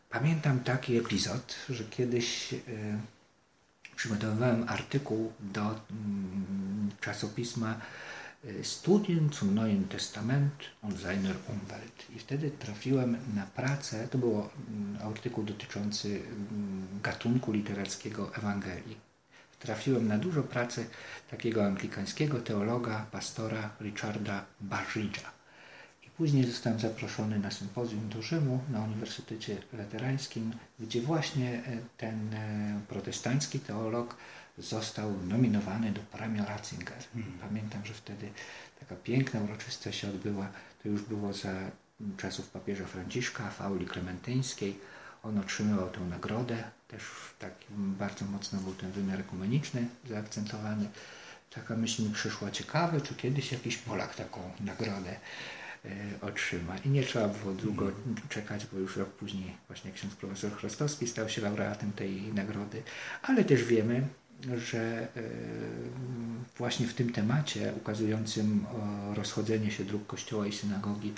Pamiętam 0.10 0.60
taki 0.60 0.98
epizod, 0.98 1.56
że 1.70 1.84
kiedyś 1.84 2.54
e, 2.54 2.58
przygotowywałem 3.96 4.66
artykuł 4.70 5.34
do 5.40 5.62
mm, 5.62 6.90
czasopisma 7.02 7.80
Studien 8.64 9.32
zum 9.32 9.56
Neuen 9.56 9.90
Testament 9.90 10.72
und 10.82 11.00
seiner 11.00 11.36
Umwelt. 11.50 12.06
I 12.16 12.20
wtedy 12.20 12.52
trafiłem 12.52 13.18
na 13.36 13.46
pracę, 13.46 14.08
to 14.08 14.18
był 14.18 14.32
mm, 14.32 14.98
artykuł 15.04 15.44
dotyczący 15.44 16.08
mm, 16.10 16.88
gatunku 17.04 17.52
literackiego 17.52 18.36
Ewangelii. 18.36 18.98
Trafiłem 19.60 20.08
na 20.08 20.18
dużo 20.18 20.44
pracy 20.44 20.86
takiego 21.32 21.66
anglikańskiego 21.66 22.40
teologa, 22.40 23.06
pastora 23.12 23.70
Richarda 23.82 24.46
Barridge'a. 24.62 25.30
I 26.04 26.10
później 26.18 26.44
zostałem 26.44 26.80
zaproszony 26.80 27.40
na 27.40 27.52
sympozjum 27.52 28.10
do 28.10 28.22
Rzymu 28.22 28.60
na 28.72 28.84
Uniwersytecie 28.84 29.58
Laterańskim, 29.74 30.52
gdzie 30.80 31.02
właśnie 31.02 31.52
e, 31.52 31.78
ten 31.98 32.34
e, 32.34 32.80
protestancki 32.88 33.60
teolog 33.60 34.16
został 34.58 35.14
nominowany 35.24 35.92
do 35.92 36.02
premii 36.02 36.42
Ratzinger. 36.46 36.98
Hmm. 37.14 37.40
Pamiętam, 37.42 37.86
że 37.86 37.94
wtedy 37.94 38.30
taka 38.80 38.96
piękna 38.96 39.40
uroczystość 39.42 40.00
się 40.00 40.10
odbyła. 40.10 40.48
To 40.84 40.90
już 40.90 41.02
było 41.02 41.34
za 41.34 41.54
czasów 42.18 42.50
papieża 42.50 42.86
Franciszka, 42.86 43.50
Fauli 43.50 43.86
Klementyńskiej. 43.86 44.80
On 45.24 45.38
otrzymywał 45.40 45.90
tę 45.90 46.00
nagrodę. 46.00 46.64
Też 46.88 47.02
bardzo 47.78 48.26
mocno 48.26 48.60
był 48.60 48.74
ten 48.74 48.92
wymiar 48.92 49.20
ekumeniczny 49.20 49.88
zaakcentowany. 50.10 50.90
Taka 51.50 51.76
myśl 51.76 52.04
mi 52.04 52.10
przyszła 52.10 52.52
ciekawe, 52.52 53.02
czy 53.02 53.16
kiedyś 53.16 53.52
jakiś 53.52 53.78
Polak 53.78 54.16
taką 54.16 54.52
nagrodę 54.60 55.16
e, 55.86 55.90
otrzyma. 56.22 56.78
I 56.78 56.90
nie 56.90 57.04
trzeba 57.04 57.28
było 57.28 57.54
długo 57.54 57.86
hmm. 57.86 58.16
czekać, 58.30 58.66
bo 58.66 58.80
już 58.80 58.98
rok 58.98 59.10
później 59.10 59.58
właśnie 59.68 59.92
ksiądz 59.92 60.16
profesor 60.16 60.52
Chrostowski 60.52 61.08
stał 61.08 61.30
się 61.30 61.42
laureatem 61.42 61.92
tej 61.92 62.22
nagrody. 62.34 62.84
Ale 63.22 63.44
też 63.44 63.64
wiemy, 63.64 64.08
że 64.58 65.02
e, 65.02 65.08
właśnie 66.58 66.88
w 66.88 66.94
tym 66.94 67.12
temacie 67.12 67.74
ukazującym 67.78 68.66
rozchodzenie 69.14 69.72
się 69.72 69.86
dróg 69.86 70.08
kościoła 70.08 70.48
i 70.48 70.54
synagogi 70.54 71.14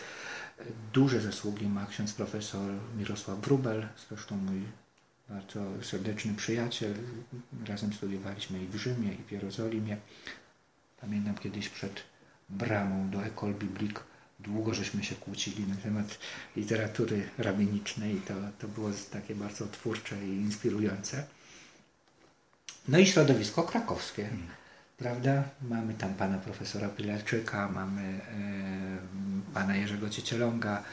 duże 0.94 1.22
zasługi 1.22 1.68
ma 1.68 1.86
ksiądz 1.86 2.14
profesor 2.14 2.72
Mirosław 2.98 3.40
Wrubel, 3.40 3.88
zresztą 4.10 4.38
mój 4.38 4.62
bardzo 5.30 5.62
serdeczny 5.82 6.34
przyjaciel. 6.34 6.94
Razem 7.68 7.94
studiowaliśmy 7.94 8.64
i 8.64 8.68
w 8.68 8.76
Rzymie, 8.76 9.14
i 9.14 9.24
w 9.24 9.32
Jerozolimie. 9.32 9.98
Pamiętam 11.02 11.36
kiedyś 11.36 11.70
przed 11.70 12.04
bramą 12.50 13.10
do 13.10 13.26
Ecole 13.26 13.54
Biblique 13.54 14.04
długo 14.40 14.74
żeśmy 14.74 15.04
się 15.04 15.16
kłócili 15.16 15.68
na 15.68 15.76
temat 15.76 16.20
literatury 16.56 17.30
rabinicznej 17.38 18.22
to, 18.28 18.34
to 18.60 18.68
było 18.68 18.90
takie 19.12 19.36
bardzo 19.36 19.68
twórcze 19.68 20.26
i 20.26 20.30
inspirujące. 20.30 21.28
No 22.88 23.00
i 23.00 23.06
środowisko 23.06 23.64
krakowskie. 23.64 24.24
Hmm. 24.24 24.48
Prawda? 24.98 25.44
Mamy 25.62 25.94
tam 25.94 26.14
pana 26.14 26.38
profesora 26.38 26.90
Pilarczyka, 26.90 27.70
mamy 27.70 28.02
e, 28.02 29.54
pana 29.54 29.76
Jerzego 29.76 30.10
Ciecielonga, 30.10 30.84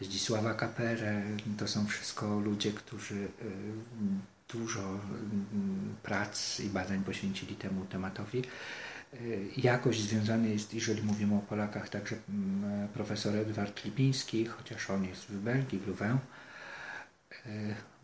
Zdzisława 0.00 0.54
Kaperę. 0.54 1.22
To 1.58 1.68
są 1.68 1.86
wszystko 1.86 2.40
ludzie, 2.40 2.72
którzy 2.72 3.14
e, 3.14 3.28
dużo 4.52 4.80
mm, 4.80 5.96
prac 6.02 6.60
i 6.60 6.68
badań 6.68 7.04
poświęcili 7.04 7.56
temu 7.56 7.84
tematowi. 7.84 8.42
E, 9.14 9.16
jakość 9.56 10.00
związany 10.00 10.48
jest, 10.48 10.74
jeżeli 10.74 11.02
mówimy 11.02 11.34
o 11.34 11.38
Polakach, 11.40 11.88
także 11.88 12.16
mm, 12.28 12.88
profesor 12.88 13.36
Edward 13.36 13.84
Lipiński, 13.84 14.46
chociaż 14.46 14.90
on 14.90 15.04
jest 15.04 15.24
w 15.24 15.40
Belgii, 15.40 15.78
w 15.78 15.86
Louvain. 15.86 16.18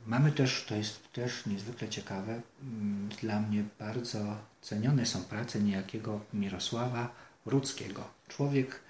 Mamy 0.07 0.33
też, 0.33 0.65
to 0.69 0.75
jest 0.75 1.13
też 1.13 1.47
niezwykle 1.47 1.89
ciekawe, 1.89 2.41
mm, 2.63 3.09
dla 3.21 3.41
mnie 3.41 3.65
bardzo 3.79 4.37
cenione 4.63 5.07
są 5.07 5.25
prace 5.25 5.61
niejakiego 5.61 6.21
Mirosława 6.33 7.15
Rudzkiego. 7.47 8.09
Człowiek, 8.29 8.81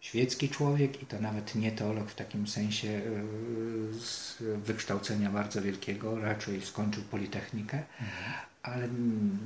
świecki 0.00 0.48
człowiek 0.48 1.02
i 1.02 1.06
to 1.06 1.20
nawet 1.20 1.54
nie 1.54 1.72
teolog 1.72 2.10
w 2.10 2.14
takim 2.14 2.46
sensie 2.46 2.88
e, 2.88 3.02
z 3.94 4.36
wykształcenia 4.64 5.30
bardzo 5.30 5.62
wielkiego, 5.62 6.20
raczej 6.20 6.62
skończył 6.62 7.02
Politechnikę, 7.02 7.76
mhm. 7.76 8.32
ale 8.62 8.88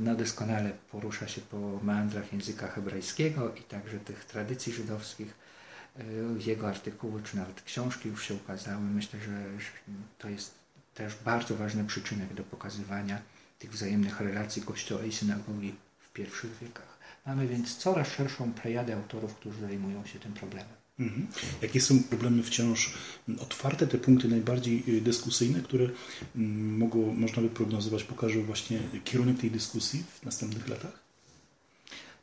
no 0.01 0.15
doskonale 0.15 0.73
porusza 0.91 1.29
się 1.29 1.41
po 1.41 1.81
meandrach 1.83 2.33
języka 2.33 2.69
hebrajskiego 2.69 3.55
i 3.55 3.63
także 3.63 3.99
tych 3.99 4.25
tradycji 4.25 4.73
żydowskich. 4.73 5.35
E, 5.99 6.03
jego 6.47 6.69
artykuły 6.69 7.23
czy 7.23 7.37
nawet 7.37 7.63
książki 7.63 8.09
już 8.09 8.29
się 8.29 8.35
ukazały. 8.35 8.81
Myślę, 8.83 9.21
że 9.21 9.45
to 10.19 10.29
jest 10.29 10.66
też 10.97 11.15
bardzo 11.25 11.57
ważny 11.57 11.85
przyczynek 11.85 12.35
do 12.35 12.43
pokazywania 12.43 13.23
tych 13.59 13.73
wzajemnych 13.73 14.21
relacji 14.21 14.63
Kościoła 14.63 15.05
i 15.05 15.13
synagogi 15.13 15.75
w 15.99 16.13
pierwszych 16.13 16.59
wiekach. 16.59 16.99
Mamy 17.27 17.49
więc 17.49 17.77
coraz 17.77 18.09
szerszą 18.09 18.53
plejadę 18.53 18.95
autorów, 18.97 19.35
którzy 19.35 19.61
zajmują 19.61 20.07
się 20.07 20.19
tym 20.19 20.33
problemem. 20.33 20.75
Mhm. 20.99 21.27
Jakie 21.63 21.81
są 21.81 22.03
problemy 22.03 22.43
wciąż 22.43 22.95
otwarte, 23.39 23.87
te 23.87 23.99
punkty 23.99 24.29
najbardziej 24.29 24.85
y, 24.89 25.01
dyskusyjne, 25.01 25.61
które 25.61 25.85
mm, 26.37 26.79
mogą, 26.79 27.15
można 27.15 27.43
by 27.43 27.49
prognozować, 27.49 28.05
pokażą 28.05 28.43
właśnie 28.43 28.79
kierunek 29.05 29.39
tej 29.39 29.51
dyskusji 29.51 30.05
w 30.21 30.25
następnych 30.25 30.69
latach? 30.69 31.01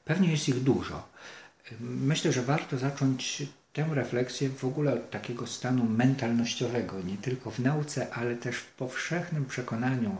Pewnie 0.05 0.31
jest 0.31 0.49
ich 0.49 0.63
dużo. 0.63 1.07
Myślę, 1.79 2.33
że 2.33 2.41
warto 2.41 2.77
zacząć 2.77 3.43
tę 3.73 3.85
refleksję 3.91 4.49
w 4.49 4.65
ogóle 4.65 4.93
od 4.93 5.09
takiego 5.09 5.47
stanu 5.47 5.83
mentalnościowego, 5.83 7.01
nie 7.01 7.17
tylko 7.17 7.51
w 7.51 7.59
nauce, 7.59 8.13
ale 8.13 8.35
też 8.35 8.55
w 8.55 8.71
powszechnym 8.71 9.45
przekonaniu 9.45 10.17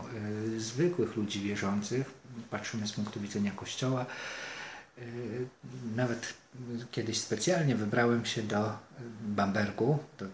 y, 0.54 0.60
zwykłych 0.60 1.16
ludzi 1.16 1.40
wierzących. 1.40 2.10
Patrzymy 2.50 2.86
z 2.86 2.92
punktu 2.92 3.20
widzenia 3.20 3.50
Kościoła. 3.50 4.06
Y, 4.98 5.02
nawet 5.96 6.34
kiedyś 6.90 7.18
specjalnie 7.18 7.76
wybrałem 7.76 8.24
się 8.24 8.42
do 8.42 8.78
Bambergu, 9.20 9.98
do 10.18 10.26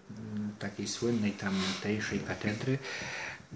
takiej 0.59 0.87
słynnej 0.87 1.31
tamtejszej 1.31 2.19
katedry, 2.19 2.77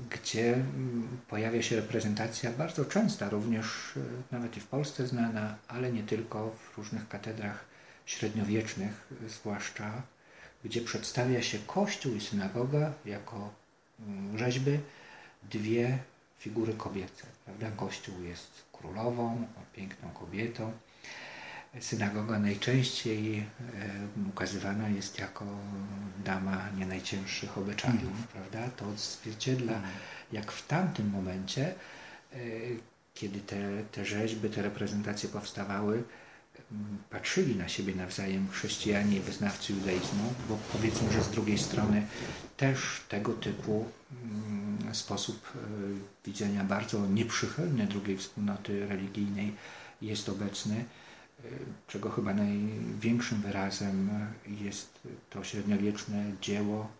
gdzie 0.10 0.54
mm, 0.54 1.08
pojawia 1.28 1.62
się 1.62 1.76
reprezentacja 1.76 2.52
bardzo 2.52 2.86
częsta, 2.86 3.30
również 3.30 3.66
y, 3.98 4.02
nawet 4.32 4.58
i 4.58 4.60
w 4.60 4.68
Polsce 4.68 5.08
znana, 5.08 5.56
ale 5.68 5.92
nie 5.92 6.04
tylko 6.04 6.56
w 6.74 6.78
różnych 6.78 7.08
katedrach 7.08 7.75
średniowiecznych 8.06 9.08
zwłaszcza, 9.28 10.02
gdzie 10.64 10.82
przedstawia 10.82 11.42
się 11.42 11.60
kościół 11.60 12.16
i 12.16 12.22
synagoga 12.22 12.94
jako 13.06 13.54
mm, 14.00 14.38
rzeźby 14.38 14.80
dwie 15.44 15.98
figury 16.40 16.74
kobiece. 16.74 17.26
Prawda? 17.46 17.72
Kościół 17.72 18.24
jest 18.24 18.64
królową, 18.72 19.48
piękną 19.74 20.10
kobietą. 20.10 20.72
Synagoga 21.80 22.40
najczęściej 22.40 23.38
e, 23.40 23.46
ukazywana 24.30 24.90
jest 24.90 25.20
jako 25.20 25.46
dama 26.26 26.70
nie 26.78 26.86
najcięższych 26.86 27.58
obyczajów, 27.58 28.04
mm. 28.04 28.24
prawda? 28.34 28.70
To 28.78 28.88
odzwierciedla, 28.90 29.74
mm. 29.74 29.90
jak 30.32 30.52
w 30.52 30.68
tamtym 30.68 31.10
momencie, 31.10 31.76
e, 32.34 32.38
kiedy 33.14 33.40
te, 33.40 33.84
te 33.92 34.06
rzeźby, 34.06 34.50
te 34.50 34.62
reprezentacje 34.62 35.30
powstawały, 35.30 36.04
patrzyli 37.10 37.56
na 37.56 37.68
siebie 37.68 37.96
nawzajem 37.96 38.48
chrześcijanie 38.50 39.18
i 39.18 39.20
wyznawcy 39.20 39.74
judaizmu, 39.74 40.34
bo 40.50 40.58
powiedzmy, 40.72 41.12
że 41.12 41.24
z 41.24 41.30
drugiej 41.30 41.58
strony 41.58 42.06
też 42.58 43.02
tego 43.10 43.34
typu 43.34 43.86
mm, 44.24 44.96
sposób 44.96 45.52
e, 45.56 45.60
widzenia 46.26 46.64
bardzo 46.64 47.08
nieprzychylny 47.08 47.88
drugiej 47.88 48.18
wspólnoty 48.18 48.88
religijnej 48.88 49.54
jest 50.02 50.30
obecny, 50.30 50.76
e, 50.76 51.44
czego 51.88 52.10
chyba 52.10 52.34
największym 52.34 53.42
wyrazem 53.42 54.10
jest 54.48 55.00
to 55.30 55.44
średniowieczne 55.44 56.32
dzieło, 56.42 56.92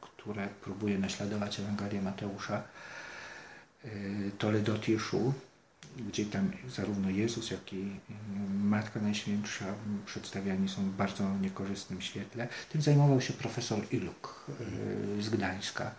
które 0.00 0.48
próbuje 0.62 0.98
naśladować 0.98 1.60
Ewangelię 1.60 2.02
Mateusza, 2.02 2.62
Toledo 4.38 4.78
Tirszu, 4.78 5.32
gdzie 6.08 6.26
tam 6.26 6.50
zarówno 6.68 7.10
Jezus, 7.10 7.50
jak 7.50 7.72
i 7.72 7.80
mm, 7.80 8.68
Matka 8.68 9.00
Najświętsza 9.00 9.64
przedstawiani 10.06 10.68
są 10.68 10.82
w 10.82 10.96
bardzo 10.96 11.38
niekorzystnym 11.38 12.00
świetle. 12.00 12.48
Tym 12.68 12.82
zajmował 12.82 13.20
się 13.20 13.32
profesor 13.32 13.78
Iluk 13.90 14.46
y, 15.18 15.22
z 15.22 15.30
Gdańska. 15.30 15.94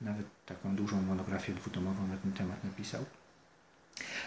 Nawet 0.00 0.26
taką 0.46 0.76
dużą 0.76 1.02
monografię 1.02 1.54
dwutomową 1.54 2.06
na 2.06 2.16
ten 2.16 2.32
temat 2.32 2.64
napisał. 2.64 3.04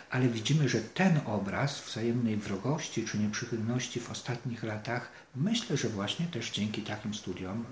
Ale 0.09 0.27
widzimy, 0.27 0.69
że 0.69 0.81
ten 0.81 1.19
obraz 1.25 1.81
wzajemnej 1.81 2.37
wrogości 2.37 3.05
czy 3.05 3.17
nieprzychylności 3.17 3.99
w 3.99 4.11
ostatnich 4.11 4.63
latach, 4.63 5.11
myślę, 5.35 5.77
że 5.77 5.89
właśnie 5.89 6.25
też 6.25 6.51
dzięki 6.51 6.81
takim 6.81 7.13
studiom 7.13 7.65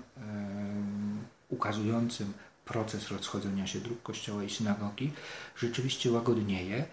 ukazującym 1.48 2.32
proces 2.72 3.10
rozchodzenia 3.10 3.66
się 3.66 3.80
dróg 3.80 4.02
kościoła 4.02 4.44
i 4.44 4.50
synagogi, 4.50 5.12
rzeczywiście 5.56 6.10
łagodnieje. 6.10 6.84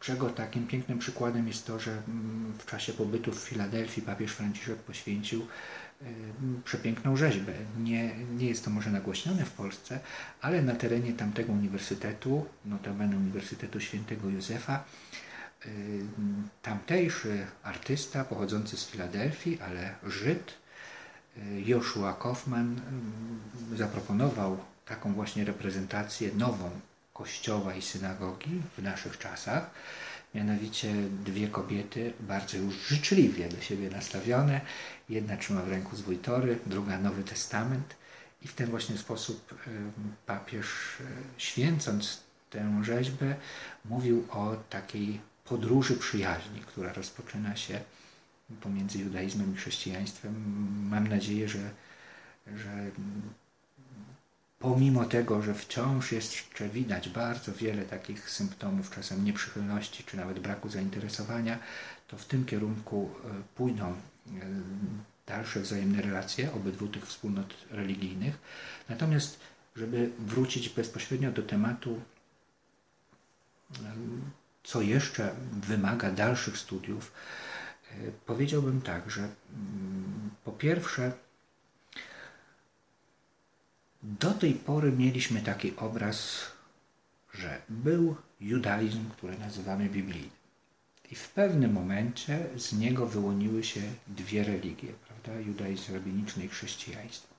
Czego 0.00 0.30
takim 0.30 0.66
pięknym 0.66 0.98
przykładem 0.98 1.48
jest 1.48 1.66
to, 1.66 1.78
że 1.78 1.90
mm, 1.90 2.52
w 2.58 2.66
czasie 2.66 2.92
pobytu 2.92 3.32
w 3.32 3.38
Filadelfii 3.38 4.02
papież 4.02 4.32
Franciszek 4.32 4.76
poświęcił 4.76 5.46
przepiękną 6.64 7.16
rzeźbę. 7.16 7.52
Nie, 7.78 8.14
nie 8.16 8.46
jest 8.46 8.64
to 8.64 8.70
może 8.70 8.90
nagłośnione 8.90 9.44
w 9.44 9.52
Polsce, 9.52 10.00
ale 10.40 10.62
na 10.62 10.74
terenie 10.74 11.12
tamtego 11.12 11.52
uniwersytetu, 11.52 12.46
notabene 12.64 13.16
Uniwersytetu 13.16 13.80
Świętego 13.80 14.28
Józefa, 14.28 14.84
tamtejszy 16.62 17.46
artysta 17.62 18.24
pochodzący 18.24 18.76
z 18.76 18.86
Filadelfii, 18.86 19.60
ale 19.60 19.94
Żyd, 20.06 20.50
y, 20.50 20.69
Joshua 21.66 22.12
Kaufman 22.12 22.80
zaproponował 23.76 24.58
taką 24.86 25.12
właśnie 25.12 25.44
reprezentację 25.44 26.30
nową 26.34 26.70
kościoła 27.12 27.74
i 27.74 27.82
synagogi 27.82 28.62
w 28.78 28.82
naszych 28.82 29.18
czasach. 29.18 29.70
Mianowicie 30.34 30.94
dwie 31.24 31.48
kobiety 31.48 32.12
bardzo 32.20 32.56
już 32.56 32.74
życzliwie 32.88 33.48
do 33.48 33.60
siebie 33.60 33.90
nastawione. 33.90 34.60
Jedna 35.08 35.36
trzyma 35.36 35.62
w 35.62 35.68
ręku 35.68 35.96
zwój 35.96 36.18
tory, 36.18 36.58
druga 36.66 36.98
Nowy 36.98 37.24
Testament. 37.24 37.96
I 38.42 38.48
w 38.48 38.54
ten 38.54 38.70
właśnie 38.70 38.98
sposób 38.98 39.54
papież, 40.26 40.66
e, 41.00 41.04
święcąc 41.38 42.20
tę 42.50 42.80
rzeźbę, 42.82 43.34
mówił 43.84 44.26
o 44.30 44.56
takiej 44.70 45.20
podróży 45.44 45.96
przyjaźni, 45.96 46.60
która 46.60 46.92
rozpoczyna 46.92 47.56
się 47.56 47.80
pomiędzy 48.60 48.98
judaizmem 48.98 49.54
i 49.54 49.56
chrześcijaństwem. 49.56 50.34
Mam 50.90 51.08
nadzieję, 51.08 51.48
że, 51.48 51.70
że 52.56 52.90
pomimo 54.60 55.04
tego, 55.04 55.42
że 55.42 55.54
wciąż 55.54 56.12
jeszcze 56.12 56.68
widać 56.68 57.08
bardzo 57.08 57.52
wiele 57.52 57.82
takich 57.82 58.30
symptomów, 58.30 58.90
czasem 58.90 59.24
nieprzychylności, 59.24 60.04
czy 60.04 60.16
nawet 60.16 60.38
braku 60.38 60.68
zainteresowania, 60.68 61.58
to 62.08 62.18
w 62.18 62.24
tym 62.24 62.44
kierunku 62.44 63.10
e, 63.24 63.28
pójdą 63.54 63.86
e, 63.86 63.94
dalsze 65.26 65.60
wzajemne 65.60 66.02
relacje 66.02 66.52
obydwu 66.52 66.88
tych 66.88 67.06
wspólnot 67.06 67.54
religijnych. 67.70 68.38
Natomiast, 68.88 69.40
żeby 69.76 70.10
wrócić 70.18 70.68
bezpośrednio 70.68 71.32
do 71.32 71.42
tematu, 71.42 72.00
e, 73.74 73.92
co 74.64 74.82
jeszcze 74.82 75.34
wymaga 75.52 76.10
dalszych 76.10 76.58
studiów, 76.58 77.12
powiedziałbym 78.26 78.80
tak, 78.80 79.10
że 79.10 79.20
mm, 79.20 80.30
po 80.44 80.52
pierwsze, 80.52 81.12
do 84.02 84.30
tej 84.30 84.54
pory 84.54 84.92
mieliśmy 84.92 85.40
taki 85.40 85.76
obraz, 85.76 86.46
że 87.34 87.62
był 87.68 88.16
judaizm, 88.40 89.10
który 89.10 89.38
nazywamy 89.38 89.88
biblijnym. 89.88 90.40
I 91.10 91.14
w 91.14 91.28
pewnym 91.28 91.72
momencie 91.72 92.46
z 92.56 92.72
niego 92.72 93.06
wyłoniły 93.06 93.64
się 93.64 93.80
dwie 94.06 94.44
religie, 94.44 94.88
prawda? 95.08 95.40
judaizm 95.40 95.94
rabiniczny 95.94 96.44
i 96.44 96.48
chrześcijaństwo. 96.48 97.34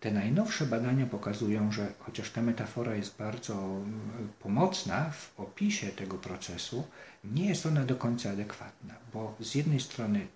Te 0.00 0.10
najnowsze 0.10 0.66
badania 0.66 1.06
pokazują, 1.06 1.72
że 1.72 1.92
chociaż 1.98 2.30
ta 2.30 2.42
metafora 2.42 2.94
jest 2.94 3.16
bardzo 3.16 3.54
mm, 3.54 4.28
pomocna 4.40 5.10
w 5.10 5.40
opisie 5.40 5.86
tego 5.86 6.18
procesu, 6.18 6.84
nie 7.32 7.48
jest 7.48 7.66
ona 7.66 7.84
do 7.84 7.96
końca 7.96 8.30
adekwatna, 8.30 8.94
bo 9.12 9.36
z 9.40 9.54
jednej 9.54 9.80
strony 9.80 10.26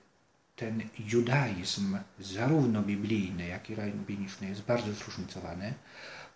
ten 0.56 0.82
judaizm, 0.98 1.98
zarówno 2.20 2.82
biblijny, 2.82 3.46
jak 3.46 3.70
i 3.70 3.74
rabiniczny, 3.74 4.48
jest 4.48 4.62
bardzo 4.62 4.92
zróżnicowany. 4.92 5.74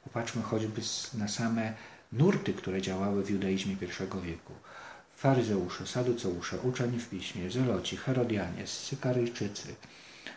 Popatrzmy 0.05 0.43
choćby 0.43 0.81
na 1.15 1.29
same 1.29 1.75
nurty, 2.13 2.55
które 2.55 2.83
działały 2.83 3.25
w 3.25 3.31
judaizmie 3.31 3.73
I 3.73 4.27
wieku. 4.27 4.53
Faryzeusze, 5.17 5.87
Saduceusze, 5.87 6.59
uczeni 6.59 6.99
w 6.99 7.09
piśmie, 7.09 7.51
Zeloci, 7.51 7.97
Herodianie, 7.97 8.67
Sykaryjczycy. 8.67 9.75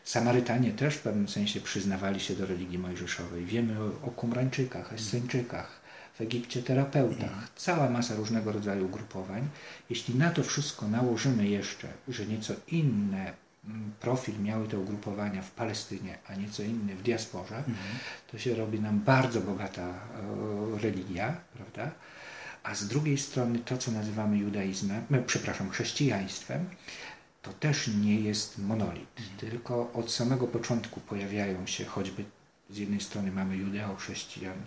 Samarytanie 0.04 0.72
też 0.72 0.96
w 0.96 1.02
pewnym 1.02 1.28
sensie 1.28 1.62
przyznawali 1.62 2.20
się 2.20 2.36
do 2.36 2.46
religii 2.46 2.78
mojżeszowej. 2.78 3.46
Wiemy 3.46 3.76
o, 3.82 4.12
Kumrańczykach, 4.12 4.94
Esseńczykach, 4.94 5.82
w 6.16 6.22
Egipcie 6.22 6.64
terapeutach, 6.64 7.50
cała 7.56 7.90
masa 7.90 8.16
różnego 8.16 8.52
rodzaju 8.52 8.86
ugrupowań. 8.86 9.48
Jeśli 9.90 10.16
na 10.16 10.30
to 10.30 10.44
wszystko 10.44 10.88
nałożymy 10.88 11.48
jeszcze, 11.48 11.88
że 12.08 12.26
nieco 12.26 12.54
inne 12.68 13.34
mm, 13.66 13.92
profil 14.00 14.42
miały 14.42 14.68
te 14.68 14.80
ugrupowania 14.80 15.42
w 15.42 15.52
Palestynie, 15.52 16.18
a 16.28 16.36
nieco 16.36 16.64
inny 16.64 16.96
w 16.96 17.04
diasporze, 17.04 17.58
mhm. 17.58 17.76
to 18.32 18.38
się 18.38 18.56
robi 18.56 18.80
nam 18.80 19.00
bardzo 19.00 19.42
bogata 19.42 19.88
e, 19.88 19.94
religia, 20.82 21.36
prawda? 21.54 21.92
A 22.64 22.76
z 22.76 22.88
drugiej 22.88 23.18
strony 23.18 23.60
to, 23.60 23.78
co 23.78 23.92
nazywamy 23.92 24.38
judaizmem, 24.38 25.04
e, 25.12 25.22
przepraszam, 25.22 25.70
chrześcijaństwem, 25.70 26.66
to 27.42 27.54
też 27.54 27.88
nie 27.88 28.20
jest 28.20 28.58
monolit, 28.58 29.20
mhm. 29.20 29.38
tylko 29.38 29.92
od 29.94 30.12
samego 30.12 30.48
początku 30.48 31.00
pojawiają 31.00 31.68
się 31.68 31.86
choćby 31.86 32.24
z 32.70 32.78
jednej 32.78 33.02
strony 33.02 33.32
mamy 33.32 33.56
judeo-chrześcijan, 33.58 34.58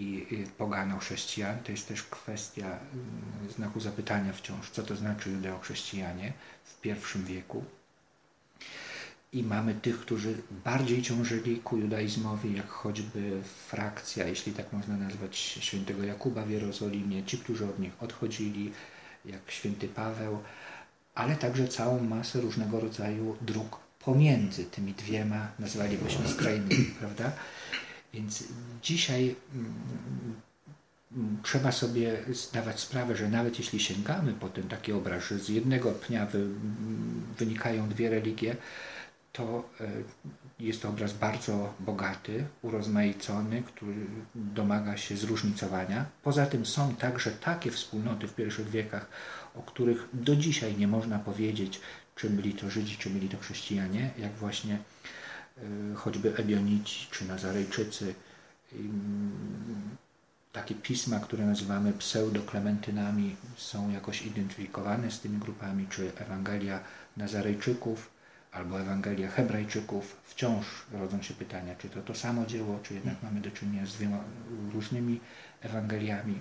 i 0.00 0.26
pogano-chrześcijan. 0.58 1.58
To 1.64 1.72
jest 1.72 1.88
też 1.88 2.02
kwestia 2.02 2.66
mm, 2.66 3.52
znaku 3.56 3.80
zapytania 3.80 4.32
wciąż, 4.32 4.70
co 4.70 4.82
to 4.82 4.96
znaczy 4.96 5.30
judeo-chrześcijanie 5.30 6.32
w 6.64 6.80
pierwszym 6.80 7.24
wieku. 7.24 7.64
I 9.32 9.42
mamy 9.42 9.74
tych, 9.74 10.00
którzy 10.00 10.42
bardziej 10.64 11.02
ciążyli 11.02 11.58
ku 11.58 11.76
judaizmowi, 11.76 12.56
jak 12.56 12.68
choćby 12.68 13.42
frakcja, 13.68 14.26
jeśli 14.26 14.52
tak 14.52 14.72
można 14.72 14.96
nazwać, 14.96 15.36
świętego 15.36 16.02
Jakuba 16.02 16.44
w 16.44 16.50
Jerozolimie, 16.50 17.24
ci, 17.24 17.38
którzy 17.38 17.64
od 17.64 17.78
nich 17.78 17.92
odchodzili, 18.00 18.72
jak 19.24 19.40
święty 19.50 19.88
Paweł, 19.88 20.38
ale 21.14 21.36
także 21.36 21.68
całą 21.68 22.00
masę 22.00 22.40
różnego 22.40 22.80
rodzaju 22.80 23.36
dróg 23.40 23.78
pomiędzy 24.04 24.64
tymi 24.64 24.92
dwiema, 24.92 25.48
nazwalibyśmy 25.58 26.28
skrajnymi, 26.28 26.84
prawda? 27.00 27.32
Więc 28.14 28.44
dzisiaj 28.82 29.34
mm, 29.54 31.40
trzeba 31.42 31.72
sobie 31.72 32.18
zdawać 32.28 32.80
sprawę, 32.80 33.16
że 33.16 33.28
nawet 33.28 33.58
jeśli 33.58 33.80
sięgamy 33.80 34.32
po 34.32 34.48
ten 34.48 34.68
taki 34.68 34.92
obraz, 34.92 35.24
że 35.24 35.38
z 35.38 35.48
jednego 35.48 35.92
pnia 35.92 36.26
mm, 36.26 37.22
wynikają 37.38 37.88
dwie 37.88 38.10
religie, 38.10 38.56
to 39.32 39.68
e, 39.80 39.88
jest 40.60 40.82
to 40.82 40.88
obraz 40.88 41.12
bardzo 41.12 41.74
bogaty, 41.80 42.44
urozmaicony, 42.62 43.62
który 43.62 44.06
domaga 44.34 44.96
się 44.96 45.16
zróżnicowania. 45.16 46.04
Poza 46.22 46.46
tym 46.46 46.66
są 46.66 46.94
także 46.94 47.30
takie 47.30 47.70
wspólnoty 47.70 48.28
w 48.28 48.34
pierwszych 48.34 48.70
wiekach, 48.70 49.06
o 49.54 49.62
których 49.62 50.08
do 50.12 50.36
dzisiaj 50.36 50.76
nie 50.76 50.88
można 50.88 51.18
powiedzieć, 51.18 51.80
czy 52.16 52.30
byli 52.30 52.54
to 52.54 52.70
Żydzi, 52.70 52.96
czy 52.96 53.10
byli 53.10 53.28
to 53.28 53.38
chrześcijanie, 53.38 54.10
jak 54.18 54.32
właśnie 54.32 54.78
choćby 55.94 56.36
Ebionici 56.36 57.06
czy 57.10 57.24
Nazarejczycy, 57.24 58.14
takie 60.52 60.74
pisma, 60.74 61.20
które 61.20 61.46
nazywamy 61.46 61.92
pseudoklementynami, 61.92 63.36
są 63.56 63.90
jakoś 63.90 64.22
identyfikowane 64.22 65.10
z 65.10 65.20
tymi 65.20 65.38
grupami, 65.38 65.86
czy 65.90 66.12
Ewangelia 66.16 66.80
Nazarejczyków 67.16 68.10
albo 68.52 68.80
Ewangelia 68.80 69.30
Hebrajczyków. 69.30 70.16
Wciąż 70.24 70.66
rodzą 70.92 71.22
się 71.22 71.34
pytania, 71.34 71.74
czy 71.74 71.88
to 71.88 72.02
to 72.02 72.14
samo 72.14 72.46
dzieło, 72.46 72.80
czy 72.82 72.94
jednak 72.94 73.22
mamy 73.22 73.40
do 73.40 73.50
czynienia 73.50 73.86
z 73.86 73.92
dwiema 73.92 74.18
różnymi 74.72 75.20
Ewangeliami. 75.60 76.34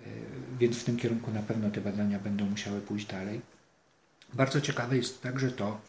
Y, 0.00 0.04
więc 0.58 0.78
w 0.78 0.84
tym 0.84 0.96
kierunku 0.96 1.30
na 1.30 1.42
pewno 1.42 1.70
te 1.70 1.80
badania 1.80 2.18
będą 2.18 2.44
musiały 2.44 2.80
pójść 2.80 3.06
dalej. 3.06 3.40
Bardzo 4.34 4.60
ciekawe 4.60 4.96
jest 4.96 5.22
także 5.22 5.50
to, 5.50 5.80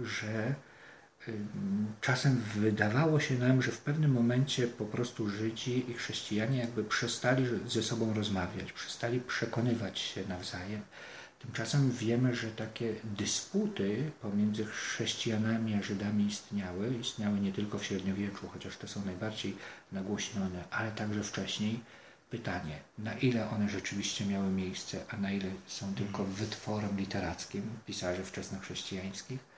że 0.00 0.54
czasem 2.00 2.42
wydawało 2.54 3.20
się 3.20 3.34
nam, 3.34 3.62
że 3.62 3.72
w 3.72 3.78
pewnym 3.78 4.12
momencie 4.12 4.66
po 4.66 4.84
prostu 4.84 5.28
Żydzi 5.28 5.90
i 5.90 5.94
chrześcijanie 5.94 6.58
jakby 6.58 6.84
przestali 6.84 7.44
ze 7.66 7.82
sobą 7.82 8.14
rozmawiać, 8.14 8.72
przestali 8.72 9.20
przekonywać 9.20 9.98
się 9.98 10.24
nawzajem. 10.28 10.82
Tymczasem 11.38 11.90
wiemy, 11.90 12.34
że 12.34 12.50
takie 12.50 12.94
dysputy 13.04 14.10
pomiędzy 14.20 14.64
chrześcijanami 14.64 15.74
a 15.74 15.82
Żydami 15.82 16.26
istniały. 16.26 16.94
Istniały 17.00 17.40
nie 17.40 17.52
tylko 17.52 17.78
w 17.78 17.84
średniowieczu, 17.84 18.48
chociaż 18.48 18.76
te 18.76 18.88
są 18.88 19.04
najbardziej 19.04 19.56
nagłośnione, 19.92 20.64
ale 20.70 20.92
także 20.92 21.22
wcześniej. 21.22 21.80
Pytanie, 22.30 22.78
na 22.98 23.14
ile 23.14 23.50
one 23.50 23.68
rzeczywiście 23.68 24.26
miały 24.26 24.50
miejsce, 24.50 25.04
a 25.08 25.16
na 25.16 25.32
ile 25.32 25.50
są 25.66 25.94
tylko 25.94 26.24
wytworem 26.24 26.96
literackim 26.96 27.62
pisarzy 27.86 28.24
wczesnochrześcijańskich 28.24 29.52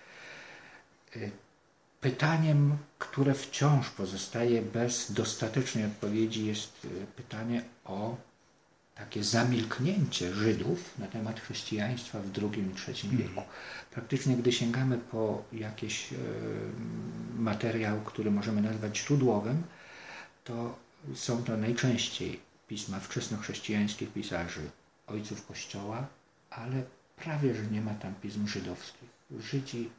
Pytaniem, 2.05 2.77
które 2.99 3.35
wciąż 3.35 3.91
pozostaje 3.91 4.63
bez 4.63 5.13
dostatecznej 5.13 5.85
odpowiedzi, 5.85 6.47
jest 6.47 6.87
e, 6.87 7.07
pytanie 7.07 7.63
o 7.85 8.17
takie 8.95 9.25
zamilknięcie 9.25 10.35
Żydów 10.35 10.99
na 10.99 11.07
temat 11.07 11.41
chrześcijaństwa 11.41 12.21
w 12.21 12.39
II 12.39 12.63
i 12.63 12.89
III 12.89 13.11
mhm. 13.11 13.17
wieku. 13.17 13.43
Praktycznie, 13.91 14.37
gdy 14.37 14.53
sięgamy 14.53 14.99
po 14.99 15.43
jakiś 15.53 16.13
e, 16.13 16.17
materiał, 17.39 18.01
który 18.01 18.31
możemy 18.31 18.63
nazwać 18.63 18.99
źródłowym, 18.99 19.63
to 20.45 20.79
są 21.15 21.45
to 21.45 21.57
najczęściej 21.57 22.41
pisma 22.69 23.01
wczesnochrześcijańskich 23.01 24.13
pisarzy, 24.13 24.71
ojców 25.07 25.47
Kościoła, 25.47 26.07
ale 26.51 26.83
prawie, 27.17 27.55
że 27.55 27.63
nie 27.67 27.81
ma 27.81 27.95
tam 27.95 28.15
pism 28.15 28.47
żydowskich. 28.47 29.09
Żydzi 29.41 29.91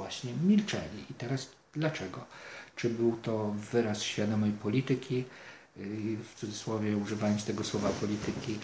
właśnie 0.00 0.32
milczeli. 0.32 1.04
I 1.10 1.14
teraz 1.14 1.48
dlaczego? 1.74 2.24
Czy 2.76 2.90
był 2.90 3.16
to 3.16 3.54
wyraz 3.72 4.02
świadomej 4.02 4.52
polityki, 4.52 5.24
y, 5.76 6.16
w 6.24 6.34
cudzysłowie 6.34 6.96
używając 6.96 7.44
tego 7.44 7.64
słowa 7.64 7.88
polityki, 7.88 8.58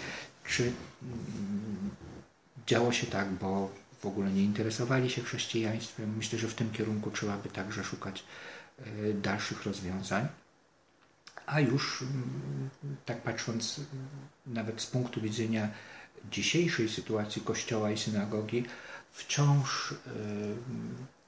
czy 0.45 0.62
mm, 0.62 1.91
działo 2.66 2.93
się 2.93 3.07
tak, 3.07 3.28
bo 3.30 3.70
w 4.01 4.07
ogóle 4.07 4.30
nie 4.30 4.43
interesowali 4.43 5.11
się 5.11 5.22
chrześcijaństwem? 5.22 6.16
Myślę, 6.16 6.39
że 6.39 6.49
w 6.49 6.55
tym 6.55 6.70
kierunku 6.70 7.11
trzeba 7.11 7.37
by 7.37 7.49
także 7.49 7.84
szukać 7.84 8.24
y, 8.87 9.14
dalszych 9.14 9.64
rozwiązań. 9.64 10.28
A 11.47 11.61
już 11.61 12.03
mm, 12.03 12.70
tak 13.05 13.22
patrząc 13.22 13.80
nawet 14.47 14.80
z 14.80 14.87
punktu 14.87 15.20
widzenia 15.20 15.68
dzisiejszej 16.30 16.89
sytuacji 16.89 17.43
Kościoła 17.43 17.91
i 17.91 17.99
synagogi, 17.99 18.64
wciąż 19.12 19.95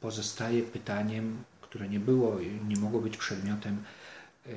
pozostaje 0.00 0.62
pytaniem, 0.62 1.44
które 1.60 1.88
nie 1.88 2.00
było, 2.00 2.38
nie 2.68 2.76
mogło 2.76 3.00
być 3.00 3.16
przedmiotem 3.16 3.84
e, 4.46 4.50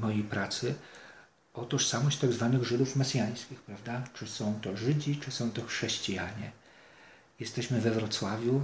mojej 0.00 0.22
pracy, 0.22 0.74
o 1.54 1.64
tożsamość 1.64 2.18
tak 2.18 2.32
zwanych 2.32 2.64
Żydów 2.64 2.96
mesjańskich, 2.96 3.60
prawda? 3.60 4.02
Czy 4.14 4.26
są 4.26 4.60
to 4.62 4.76
Żydzi, 4.76 5.16
czy 5.16 5.30
są 5.30 5.50
to 5.50 5.62
chrześcijanie. 5.62 6.50
Jesteśmy 7.40 7.80
we 7.80 7.90
Wrocławiu, 7.90 8.62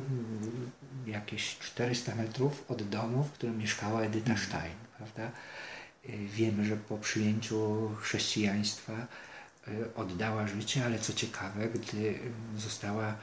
jakieś 1.06 1.58
400 1.58 2.14
metrów 2.14 2.64
od 2.68 2.88
domu, 2.88 3.24
w 3.24 3.32
którym 3.32 3.58
mieszkała 3.58 4.02
Edyta 4.02 4.30
mhm. 4.30 4.48
Stein, 4.48 4.76
prawda? 4.96 5.22
E, 5.22 6.16
wiemy, 6.18 6.64
że 6.64 6.76
po 6.76 6.98
przyjęciu 6.98 7.90
chrześcijaństwa 8.00 8.92
e, 8.92 9.06
oddała 9.94 10.46
życie, 10.46 10.84
ale 10.84 10.98
co 10.98 11.12
ciekawe, 11.12 11.68
gdy 11.68 12.18
została 12.56 13.14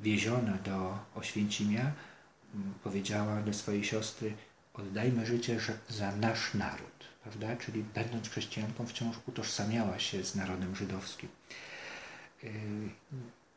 wieziona 0.00 0.58
do 0.64 0.98
Oświęcimia, 1.14 1.92
powiedziała 2.84 3.42
do 3.42 3.52
swojej 3.52 3.84
siostry, 3.84 4.34
oddajmy 4.74 5.26
życie 5.26 5.60
za 5.88 6.16
nasz 6.16 6.54
naród, 6.54 7.04
prawda? 7.22 7.56
Czyli 7.56 7.84
będąc 7.94 8.28
chrześcijanką 8.28 8.86
wciąż 8.86 9.16
utożsamiała 9.26 9.98
się 9.98 10.24
z 10.24 10.34
narodem 10.34 10.76
żydowskim. 10.76 11.28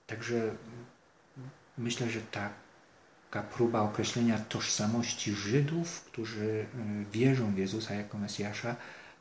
Także 0.08 0.56
myślę, 1.78 2.10
że 2.10 2.22
taka 2.22 3.44
próba 3.44 3.82
określenia 3.82 4.40
tożsamości 4.40 5.34
Żydów, 5.34 6.02
którzy 6.02 6.66
wierzą 7.12 7.54
w 7.54 7.58
Jezusa 7.58 7.94
jako 7.94 8.18
Mesjasza, 8.18 8.76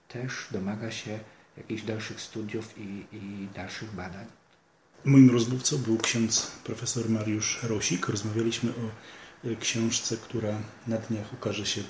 też 0.08 0.48
domaga 0.50 0.90
się 0.90 1.18
jakichś 1.56 1.82
dalszych 1.82 2.20
studiów 2.20 2.78
i, 2.78 3.04
i 3.12 3.48
dalszych 3.54 3.92
badań. 3.92 4.26
Moim 5.04 5.30
rozmówcą 5.30 5.78
był 5.78 5.98
ksiądz 5.98 6.46
profesor 6.64 7.10
Mariusz 7.10 7.62
Rosik. 7.62 8.08
Rozmawialiśmy 8.08 8.70
o 8.70 8.90
książce, 9.60 10.16
która 10.16 10.58
na 10.86 10.96
dniach 10.96 11.32
ukaże 11.32 11.66
się 11.66 11.80
e, 11.80 11.84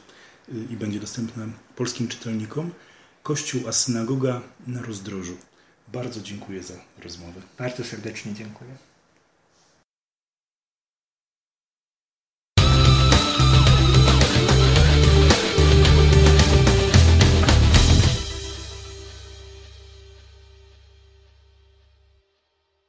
i 0.71 0.77
będzie 0.77 1.01
dostępna 1.01 1.47
polskim 1.77 2.09
czytelnikom. 2.09 2.71
Kościół 3.23 3.69
a 3.69 3.73
synagoga 3.73 4.43
na 4.67 4.83
rozdrożu. 4.83 5.37
Bardzo 5.89 6.21
dziękuję 6.21 6.63
za 6.63 6.75
rozmowę. 7.03 7.41
Bardzo 7.59 7.85
serdecznie 7.85 8.35
dziękuję. 8.35 8.88